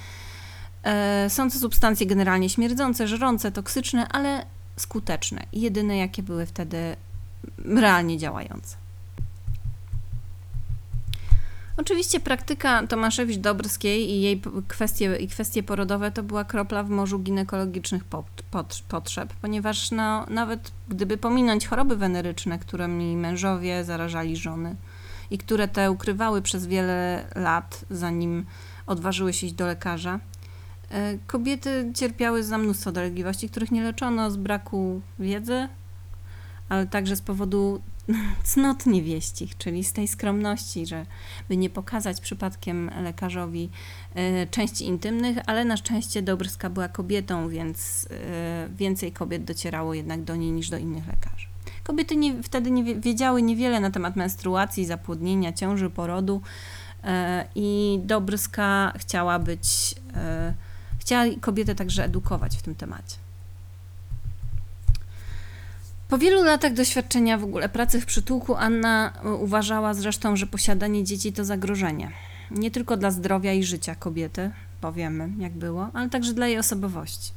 E, 0.84 1.29
są 1.29 1.49
to 1.51 1.58
substancje 1.60 2.08
generalnie 2.08 2.49
śmierdzące, 2.49 3.08
żrące, 3.08 3.51
toksyczne, 3.51 4.08
ale 4.08 4.45
skuteczne. 4.77 5.45
Jedyne, 5.53 5.97
jakie 5.97 6.23
były 6.23 6.45
wtedy 6.45 6.95
realnie 7.65 8.17
działające. 8.17 8.83
Oczywiście 11.78 12.20
praktyka 12.20 12.88
Tomaszewicz-Dobrskiej 12.88 14.10
i 14.10 14.22
jej 14.22 14.42
kwestie, 14.68 15.16
i 15.16 15.28
kwestie 15.28 15.64
porodowe 15.64 16.12
to 16.12 16.24
była 16.24 16.44
kropla 16.44 16.84
w 16.84 16.90
morzu 16.90 17.20
ginekologicznych 17.20 18.04
pot- 18.04 18.44
pot- 18.52 18.84
potrzeb, 18.88 19.34
ponieważ 19.42 19.92
no, 19.92 20.26
nawet 20.30 20.72
gdyby 20.90 21.18
pominąć 21.18 21.68
choroby 21.68 21.96
weneryczne, 21.96 22.60
którymi 22.60 23.18
mężowie 23.18 23.84
zarażali 23.84 24.38
żony 24.38 24.76
i 25.32 25.38
które 25.38 25.68
te 25.68 25.92
ukrywały 25.92 26.42
przez 26.42 26.68
wiele 26.68 27.28
lat, 27.36 27.86
zanim 27.90 28.46
odważyły 28.88 29.34
się 29.34 29.48
iść 29.48 29.56
do 29.56 29.68
lekarza, 29.68 30.20
e, 30.90 31.18
kobiety 31.28 31.92
cierpiały 31.96 32.44
za 32.44 32.58
mnóstwo 32.58 32.92
dolegliwości, 32.92 33.50
których 33.50 33.72
nie 33.72 33.84
leczono 33.84 34.32
z 34.32 34.38
braku 34.38 35.02
wiedzy, 35.20 35.68
ale 36.70 36.88
także 36.88 37.16
z 37.16 37.22
powodu 37.22 37.82
cnot 38.44 38.86
niewieścich, 38.86 39.58
czyli 39.58 39.84
z 39.84 39.94
tej 39.94 40.08
skromności, 40.08 40.86
że 40.86 41.06
by 41.50 41.58
nie 41.58 41.70
pokazać 41.70 42.22
przypadkiem 42.22 42.92
lekarzowi 43.04 43.70
e, 44.16 44.48
części 44.48 44.86
intymnych, 44.86 45.38
ale 45.46 45.66
na 45.66 45.78
szczęście 45.78 46.22
Dobrska 46.22 46.70
była 46.70 46.88
kobietą, 46.88 47.50
więc 47.50 48.08
e, 48.12 48.70
więcej 48.70 49.12
kobiet 49.12 49.44
docierało 49.44 49.94
jednak 49.94 50.24
do 50.24 50.36
niej 50.36 50.52
niż 50.52 50.70
do 50.70 50.78
innych 50.78 51.08
lekarzy. 51.08 51.48
Kobiety 51.84 52.16
nie, 52.16 52.44
wtedy 52.44 52.72
nie 52.72 52.84
wie- 52.84 53.00
wiedziały 53.00 53.42
niewiele 53.42 53.80
na 53.80 53.92
temat 53.92 54.16
menstruacji, 54.16 54.86
zapłodnienia, 54.86 55.54
ciąży, 55.54 55.89
porodu 55.89 56.42
e, 57.04 57.48
i 57.56 58.00
Dobrska 58.04 58.94
chciała 58.98 59.39
być, 59.39 59.96
chciała 61.00 61.24
kobietę 61.42 61.76
także 61.76 62.06
edukować 62.06 62.58
w 62.58 62.62
tym 62.62 62.76
temacie. 62.76 63.23
Po 66.13 66.17
wielu 66.17 66.43
latach 66.43 66.73
doświadczenia 66.73 67.38
w 67.38 67.43
ogóle 67.43 67.69
pracy 67.69 68.02
w 68.02 68.06
przytułku, 68.06 68.56
Anna 68.56 69.13
e, 69.23 69.34
uważała 69.34 69.93
zresztą, 69.93 70.36
że 70.36 70.47
posiadanie 70.47 71.04
dzieci 71.04 71.34
to 71.34 71.45
zagrożenie. 71.45 72.12
Nie 72.52 72.71
tylko 72.71 72.97
dla 72.97 73.12
zdrowia 73.12 73.54
i 73.54 73.63
życia 73.63 73.95
kobiety, 73.95 74.52
bo 74.82 74.93
wiemy 74.93 75.30
jak 75.38 75.54
było, 75.54 75.89
ale 75.93 76.10
także 76.10 76.34
dla 76.34 76.47
jej 76.47 76.58
osobowości. 76.58 77.32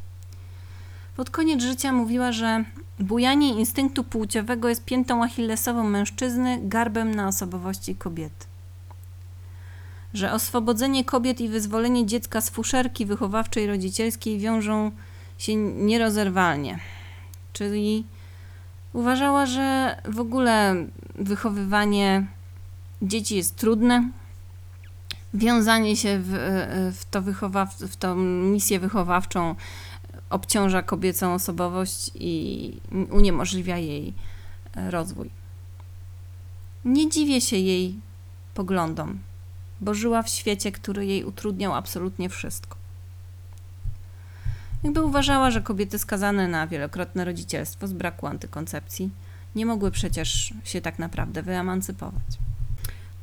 Pod 1.16 1.30
koniec 1.30 1.62
życia 1.62 1.92
mówiła, 1.92 2.32
że 2.32 2.64
bujanie 2.98 3.48
instynktu 3.48 4.04
płciowego 4.04 4.68
jest 4.68 4.84
piętą 4.84 5.24
achillesową 5.24 5.84
mężczyzny, 5.84 6.58
garbem 6.62 7.14
na 7.14 7.28
osobowości 7.28 7.94
kobiety. 7.94 8.46
Że 10.14 10.32
oswobodzenie 10.32 11.04
kobiet 11.04 11.40
i 11.40 11.48
wyzwolenie 11.48 12.06
dziecka 12.06 12.40
z 12.40 12.50
fuszerki 12.50 13.06
wychowawczej 13.06 13.66
rodzicielskiej 13.66 14.38
wiążą 14.38 14.90
się 15.38 15.54
nierozerwalnie. 15.56 16.78
Czyli 17.52 18.04
Uważała, 18.96 19.46
że 19.46 19.96
w 20.04 20.20
ogóle 20.20 20.87
wychowywanie 21.14 22.26
dzieci 23.02 23.37
jest 23.37 23.56
trudne. 23.56 24.11
Wiązanie 25.35 25.96
się 25.96 26.18
w, 26.18 26.28
w, 26.96 27.04
to 27.11 27.22
wychowaw- 27.22 27.87
w 27.87 27.96
tą 27.96 28.16
misję 28.16 28.80
wychowawczą 28.80 29.54
obciąża 30.30 30.82
kobiecą 30.82 31.35
osobowość 31.35 32.11
i 32.14 32.72
uniemożliwia 33.11 33.78
jej 33.78 34.14
e, 34.76 34.90
rozwój. 34.90 35.30
Nie 36.85 37.11
dziwię 37.11 37.40
się 37.40 37.56
jej 37.56 37.94
poglądom, 38.54 39.18
bo 39.80 39.94
żyła 39.94 40.22
w 40.22 40.28
świecie, 40.28 40.72
który 40.72 41.06
jej 41.06 41.24
utrudniał 41.24 41.74
absolutnie 41.74 42.28
wszystko. 42.28 42.86
Jakby 44.87 45.03
uważała, 45.03 45.51
że 45.51 45.62
kobiety 45.62 45.99
skazane 45.99 46.49
na 46.49 46.66
wielokrotne 46.66 47.25
rodzicielstwo 47.25 47.87
z 47.88 47.92
braku 47.92 48.27
antykoncepcji 48.27 49.11
nie 49.55 49.66
mogły 49.66 49.90
przecież 49.90 50.55
się 50.64 50.81
tak 50.81 50.99
naprawdę 50.99 51.42
wyemancypować. 51.42 52.22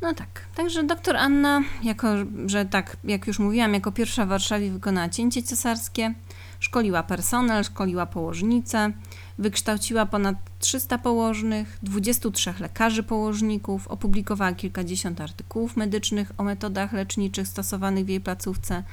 No 0.01 0.13
tak, 0.13 0.27
także 0.55 0.83
doktor 0.83 1.17
Anna, 1.17 1.61
jako 1.83 2.07
że 2.45 2.65
tak, 2.65 2.97
jak 3.03 3.27
już 3.27 3.39
mówiłam, 3.39 3.73
jako 3.73 3.91
pierwsza 3.91 4.25
w 4.25 4.29
Warszawie 4.29 4.71
wykonała 4.71 5.09
cięcie 5.09 5.43
cesarskie, 5.43 6.13
szkoliła 6.59 7.03
personel, 7.03 7.63
szkoliła 7.63 8.05
położnice, 8.05 8.91
wykształciła 9.37 10.05
ponad 10.05 10.35
300 10.59 10.97
położnych, 10.97 11.79
23 11.83 12.53
lekarzy 12.59 13.03
położników, 13.03 13.87
opublikowała 13.87 14.51
kilkadziesiąt 14.51 15.21
artykułów 15.21 15.77
medycznych 15.77 16.31
o 16.37 16.43
metodach 16.43 16.93
leczniczych 16.93 17.47
stosowanych 17.47 18.05
w 18.05 18.09
jej 18.09 18.21
placówce, 18.21 18.83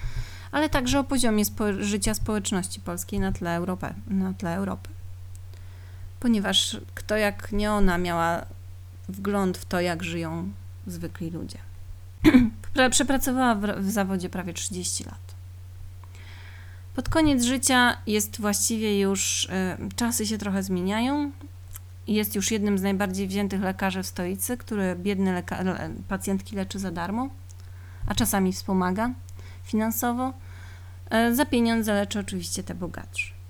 ale 0.53 0.69
także 0.69 0.99
o 1.01 1.05
poziomie 1.05 1.45
spo- 1.45 1.83
życia 1.83 2.15
społeczności 2.15 2.81
polskiej 2.81 3.21
na 3.21 3.33
tle, 3.33 3.57
Europy, 3.57 3.95
na 4.07 4.33
tle 4.33 4.57
Europy. 4.57 4.91
Ponieważ 6.21 6.77
kto 6.95 7.17
jak 7.17 7.53
nie 7.53 7.73
ona 7.73 7.99
miała 7.99 8.47
wgląd 9.09 9.59
w 9.59 9.65
to, 9.65 9.81
jak 9.81 10.03
żyją 10.05 10.49
zwykli 10.87 11.31
ludzie. 11.31 11.59
Pra- 12.75 12.91
Przepracowała 12.91 13.55
w, 13.55 13.61
w 13.61 13.91
zawodzie 13.91 14.29
prawie 14.29 14.53
30 14.53 15.05
lat. 15.05 15.35
Pod 16.95 17.09
koniec 17.09 17.45
życia 17.45 17.97
jest 18.07 18.41
właściwie 18.41 19.01
już, 19.01 19.45
y, 19.45 19.49
czasy 19.97 20.27
się 20.27 20.39
trochę 20.39 20.63
zmieniają. 20.63 21.31
Jest 22.07 22.35
już 22.35 22.51
jednym 22.51 22.79
z 22.79 22.83
najbardziej 22.83 23.29
wziętych 23.29 23.61
lekarzy 23.63 24.03
w 24.03 24.07
stolicy, 24.07 24.57
który 24.57 24.97
biedne 24.97 25.43
leka- 25.43 25.65
le- 25.65 25.91
pacjentki 26.09 26.57
leczy 26.57 26.79
za 26.79 26.91
darmo, 26.91 27.29
a 28.07 28.15
czasami 28.15 28.53
wspomaga 28.53 29.11
finansowo. 29.65 30.33
E, 31.11 31.35
Za 31.35 31.47
pieniądze 31.47 31.95
leczy 31.95 32.19
oczywiście 32.19 32.63
te 32.63 32.75
bogatsze. 32.75 33.41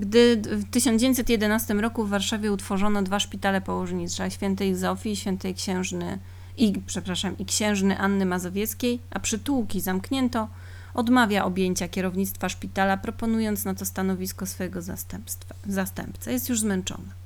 Gdy 0.00 0.36
w 0.36 0.70
1911 0.70 1.74
roku 1.74 2.04
w 2.04 2.08
Warszawie 2.10 2.52
utworzono 2.52 3.02
dwa 3.02 3.20
szpitale 3.20 3.60
położnicze, 3.60 4.30
świętej 4.30 4.74
Zofii 4.74 5.10
i 5.10 5.16
świętej 5.16 5.54
księżny 5.54 6.18
i, 6.56 6.72
przepraszam, 6.86 7.38
i 7.38 7.44
księżny 7.44 7.98
Anny 7.98 8.26
Mazowieckiej, 8.26 9.00
a 9.10 9.20
przytułki 9.20 9.80
zamknięto, 9.80 10.48
odmawia 10.94 11.44
objęcia 11.44 11.88
kierownictwa 11.88 12.48
szpitala, 12.48 12.96
proponując 12.96 13.64
na 13.64 13.74
to 13.74 13.84
stanowisko 13.84 14.46
swojego 14.46 14.82
zastępstwa, 14.82 15.54
zastępcę. 15.66 16.32
Jest 16.32 16.48
już 16.48 16.60
zmęczona. 16.60 17.19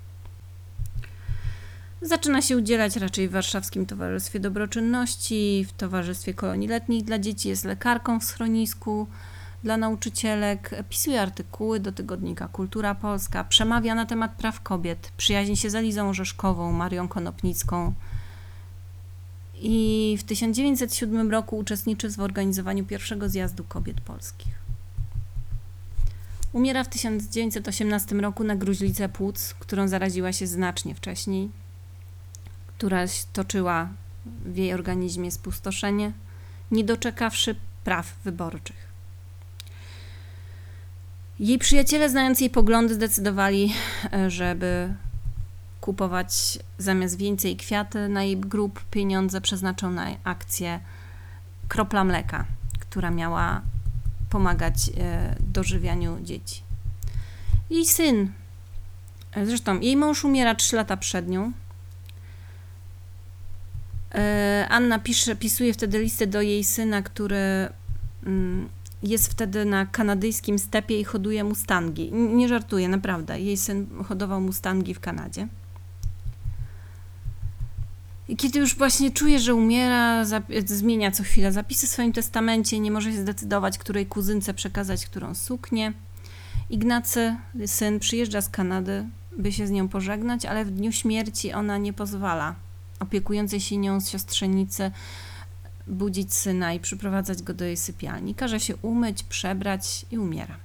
Zaczyna 2.04 2.42
się 2.42 2.56
udzielać 2.56 2.96
raczej 2.96 3.28
w 3.28 3.32
Warszawskim 3.32 3.86
Towarzystwie 3.86 4.40
Dobroczynności, 4.40 5.66
w 5.68 5.72
Towarzystwie 5.72 6.34
Kolonii 6.34 6.68
Letnich 6.68 7.04
dla 7.04 7.18
Dzieci, 7.18 7.48
jest 7.48 7.64
lekarką 7.64 8.20
w 8.20 8.24
schronisku 8.24 9.06
dla 9.62 9.76
nauczycielek, 9.76 10.70
pisuje 10.88 11.22
artykuły 11.22 11.80
do 11.80 11.92
tygodnika 11.92 12.48
Kultura 12.48 12.94
Polska, 12.94 13.44
przemawia 13.44 13.94
na 13.94 14.06
temat 14.06 14.32
praw 14.32 14.60
kobiet, 14.60 15.12
przyjaźni 15.16 15.56
się 15.56 15.70
z 15.70 15.74
Elizą 15.74 16.08
Orzeszkową, 16.08 16.72
Marią 16.72 17.08
Konopnicką. 17.08 17.92
I 19.54 20.16
w 20.20 20.24
1907 20.24 21.30
roku 21.30 21.58
uczestniczy 21.58 22.10
w 22.10 22.20
organizowaniu 22.20 22.84
pierwszego 22.84 23.28
zjazdu 23.28 23.64
kobiet 23.64 24.00
polskich. 24.00 24.52
Umiera 26.52 26.84
w 26.84 26.88
1918 26.88 28.16
roku 28.16 28.44
na 28.44 28.56
gruźlicę 28.56 29.08
płuc, 29.08 29.54
którą 29.58 29.88
zaraziła 29.88 30.32
się 30.32 30.46
znacznie 30.46 30.94
wcześniej, 30.94 31.63
która 32.78 33.04
toczyła 33.32 33.88
w 34.44 34.56
jej 34.56 34.74
organizmie 34.74 35.30
spustoszenie, 35.30 36.12
nie 36.70 36.84
doczekawszy 36.84 37.54
praw 37.84 38.14
wyborczych. 38.24 38.84
Jej 41.40 41.58
przyjaciele, 41.58 42.10
znając 42.10 42.40
jej 42.40 42.50
poglądy, 42.50 42.94
zdecydowali, 42.94 43.72
żeby 44.28 44.94
kupować 45.80 46.58
zamiast 46.78 47.18
więcej 47.18 47.56
kwiaty 47.56 48.08
na 48.08 48.22
jej 48.22 48.36
grób, 48.36 48.84
pieniądze 48.90 49.40
przeznaczą 49.40 49.90
na 49.90 50.06
akcję 50.24 50.80
Kropla 51.68 52.04
Mleka, 52.04 52.44
która 52.80 53.10
miała 53.10 53.62
pomagać 54.30 54.74
e, 54.96 55.36
dożywianiu 55.40 56.18
dzieci. 56.22 56.62
Jej 57.70 57.86
syn, 57.86 58.32
zresztą 59.44 59.80
jej 59.80 59.96
mąż 59.96 60.24
umiera 60.24 60.54
3 60.54 60.76
lata 60.76 60.96
przed 60.96 61.28
nią. 61.28 61.52
E, 64.14 64.66
Anna 64.70 64.98
pisze, 64.98 65.36
pisuje 65.36 65.74
wtedy 65.74 65.98
listę 65.98 66.26
do 66.26 66.42
jej 66.42 66.64
syna, 66.64 67.02
który 67.02 67.68
mm, 68.26 68.68
jest 69.02 69.30
wtedy 69.30 69.64
na 69.64 69.86
kanadyjskim 69.86 70.58
stepie 70.58 71.00
i 71.00 71.04
hoduje 71.04 71.44
mustangi. 71.44 72.12
Nie 72.12 72.48
żartuję, 72.48 72.88
naprawdę. 72.88 73.40
Jej 73.40 73.56
syn 73.56 73.86
hodował 74.04 74.40
mustangi 74.40 74.94
w 74.94 75.00
Kanadzie. 75.00 75.48
I 78.28 78.36
kiedy 78.36 78.58
już 78.58 78.76
właśnie 78.76 79.10
czuje, 79.10 79.38
że 79.38 79.54
umiera, 79.54 80.24
zmienia 80.64 81.10
co 81.10 81.22
chwilę 81.22 81.52
zapisy 81.52 81.86
w 81.86 81.90
swoim 81.90 82.12
testamencie, 82.12 82.80
nie 82.80 82.90
może 82.90 83.12
się 83.12 83.20
zdecydować, 83.20 83.78
której 83.78 84.06
kuzynce 84.06 84.54
przekazać 84.54 85.06
którą 85.06 85.34
suknię. 85.34 85.92
Ignacy, 86.70 87.36
syn, 87.66 87.98
przyjeżdża 88.00 88.40
z 88.40 88.48
Kanady, 88.48 89.06
by 89.38 89.52
się 89.52 89.66
z 89.66 89.70
nią 89.70 89.88
pożegnać, 89.88 90.46
ale 90.46 90.64
w 90.64 90.70
dniu 90.70 90.92
śmierci 90.92 91.52
ona 91.52 91.78
nie 91.78 91.92
pozwala 91.92 92.63
opiekującej 93.00 93.60
się 93.60 93.76
nią 93.76 94.00
siostrzenicy 94.00 94.90
budzić 95.86 96.34
syna 96.34 96.72
i 96.72 96.80
przyprowadzać 96.80 97.42
go 97.42 97.54
do 97.54 97.64
jej 97.64 97.76
sypialni. 97.76 98.34
Każe 98.34 98.60
się 98.60 98.76
umyć, 98.76 99.22
przebrać 99.22 100.06
i 100.10 100.18
umiera. 100.18 100.56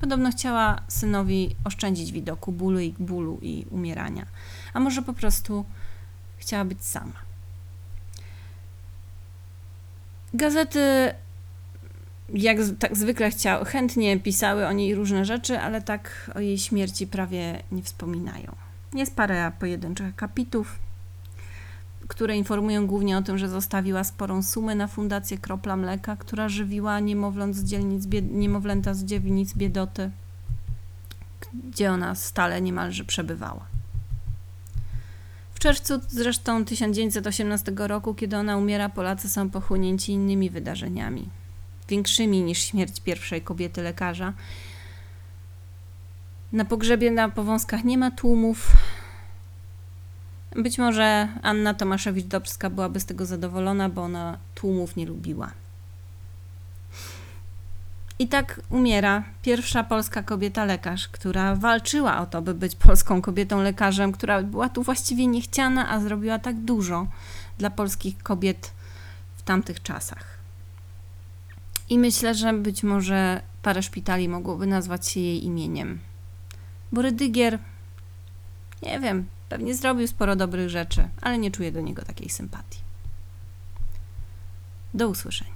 Podobno 0.00 0.30
chciała 0.30 0.82
synowi 0.88 1.56
oszczędzić 1.64 2.12
widoku 2.12 2.52
bólu 2.52 2.80
i 2.80 2.94
bólu 2.98 3.38
i 3.42 3.66
umierania, 3.70 4.26
a 4.74 4.80
może 4.80 5.02
po 5.02 5.12
prostu 5.12 5.64
chciała 6.38 6.64
być 6.64 6.84
sama. 6.84 7.12
Gazety, 10.34 11.14
jak 12.34 12.62
z- 12.64 12.78
tak 12.78 12.96
zwykle 12.96 13.30
chciały, 13.30 13.64
chętnie 13.64 14.20
pisały 14.20 14.66
o 14.66 14.72
niej 14.72 14.94
różne 14.94 15.24
rzeczy, 15.24 15.58
ale 15.60 15.82
tak 15.82 16.30
o 16.34 16.40
jej 16.40 16.58
śmierci 16.58 17.06
prawie 17.06 17.62
nie 17.72 17.82
wspominają. 17.82 18.56
Jest 18.94 19.16
parę 19.16 19.52
pojedynczych 19.58 20.16
kapitów, 20.16 20.78
które 22.08 22.36
informują 22.36 22.86
głównie 22.86 23.18
o 23.18 23.22
tym, 23.22 23.38
że 23.38 23.48
zostawiła 23.48 24.04
sporą 24.04 24.42
sumę 24.42 24.74
na 24.74 24.86
fundację 24.86 25.38
Kropla 25.38 25.76
Mleka, 25.76 26.16
która 26.16 26.48
żywiła 26.48 27.00
z 27.50 27.64
dzielnic, 27.64 28.06
niemowlęta 28.30 28.94
z 28.94 29.04
dzielnic 29.04 29.54
biedoty, 29.54 30.10
gdzie 31.70 31.92
ona 31.92 32.14
stale 32.14 32.60
niemalże 32.60 33.04
przebywała. 33.04 33.66
W 35.54 35.58
czerwcu 35.58 36.00
zresztą 36.08 36.64
1918 36.64 37.72
roku, 37.76 38.14
kiedy 38.14 38.36
ona 38.36 38.56
umiera, 38.56 38.88
Polacy 38.88 39.28
są 39.28 39.50
pochłonięci 39.50 40.12
innymi 40.12 40.50
wydarzeniami, 40.50 41.28
większymi 41.88 42.42
niż 42.42 42.58
śmierć 42.58 43.00
pierwszej 43.00 43.42
kobiety 43.42 43.82
lekarza. 43.82 44.32
Na 46.52 46.64
pogrzebie 46.64 47.10
na 47.10 47.28
Powązkach 47.28 47.84
nie 47.84 47.98
ma 47.98 48.10
tłumów. 48.10 48.72
Być 50.56 50.78
może 50.78 51.28
Anna 51.42 51.74
Tomaszewicz-Dobrska 51.74 52.70
byłaby 52.70 53.00
z 53.00 53.06
tego 53.06 53.26
zadowolona, 53.26 53.88
bo 53.88 54.02
ona 54.02 54.38
tłumów 54.54 54.96
nie 54.96 55.06
lubiła. 55.06 55.50
I 58.18 58.28
tak 58.28 58.60
umiera 58.70 59.24
pierwsza 59.42 59.84
polska 59.84 60.22
kobieta 60.22 60.64
lekarz, 60.64 61.08
która 61.08 61.54
walczyła 61.54 62.20
o 62.20 62.26
to, 62.26 62.42
by 62.42 62.54
być 62.54 62.76
polską 62.76 63.22
kobietą 63.22 63.62
lekarzem, 63.62 64.12
która 64.12 64.42
była 64.42 64.68
tu 64.68 64.82
właściwie 64.82 65.26
niechciana, 65.26 65.88
a 65.90 66.00
zrobiła 66.00 66.38
tak 66.38 66.56
dużo 66.56 67.06
dla 67.58 67.70
polskich 67.70 68.18
kobiet 68.18 68.72
w 69.36 69.42
tamtych 69.42 69.82
czasach. 69.82 70.38
I 71.88 71.98
myślę, 71.98 72.34
że 72.34 72.52
być 72.52 72.82
może 72.82 73.40
parę 73.62 73.82
szpitali 73.82 74.28
mogłoby 74.28 74.66
nazwać 74.66 75.08
się 75.08 75.20
jej 75.20 75.44
imieniem. 75.44 75.98
Bo 76.92 77.02
Rydygier, 77.02 77.58
nie 78.82 79.00
wiem, 79.00 79.26
pewnie 79.48 79.74
zrobił 79.74 80.06
sporo 80.06 80.36
dobrych 80.36 80.70
rzeczy, 80.70 81.08
ale 81.20 81.38
nie 81.38 81.50
czuję 81.50 81.72
do 81.72 81.80
niego 81.80 82.02
takiej 82.02 82.28
sympatii. 82.28 82.80
Do 84.94 85.08
usłyszenia. 85.08 85.55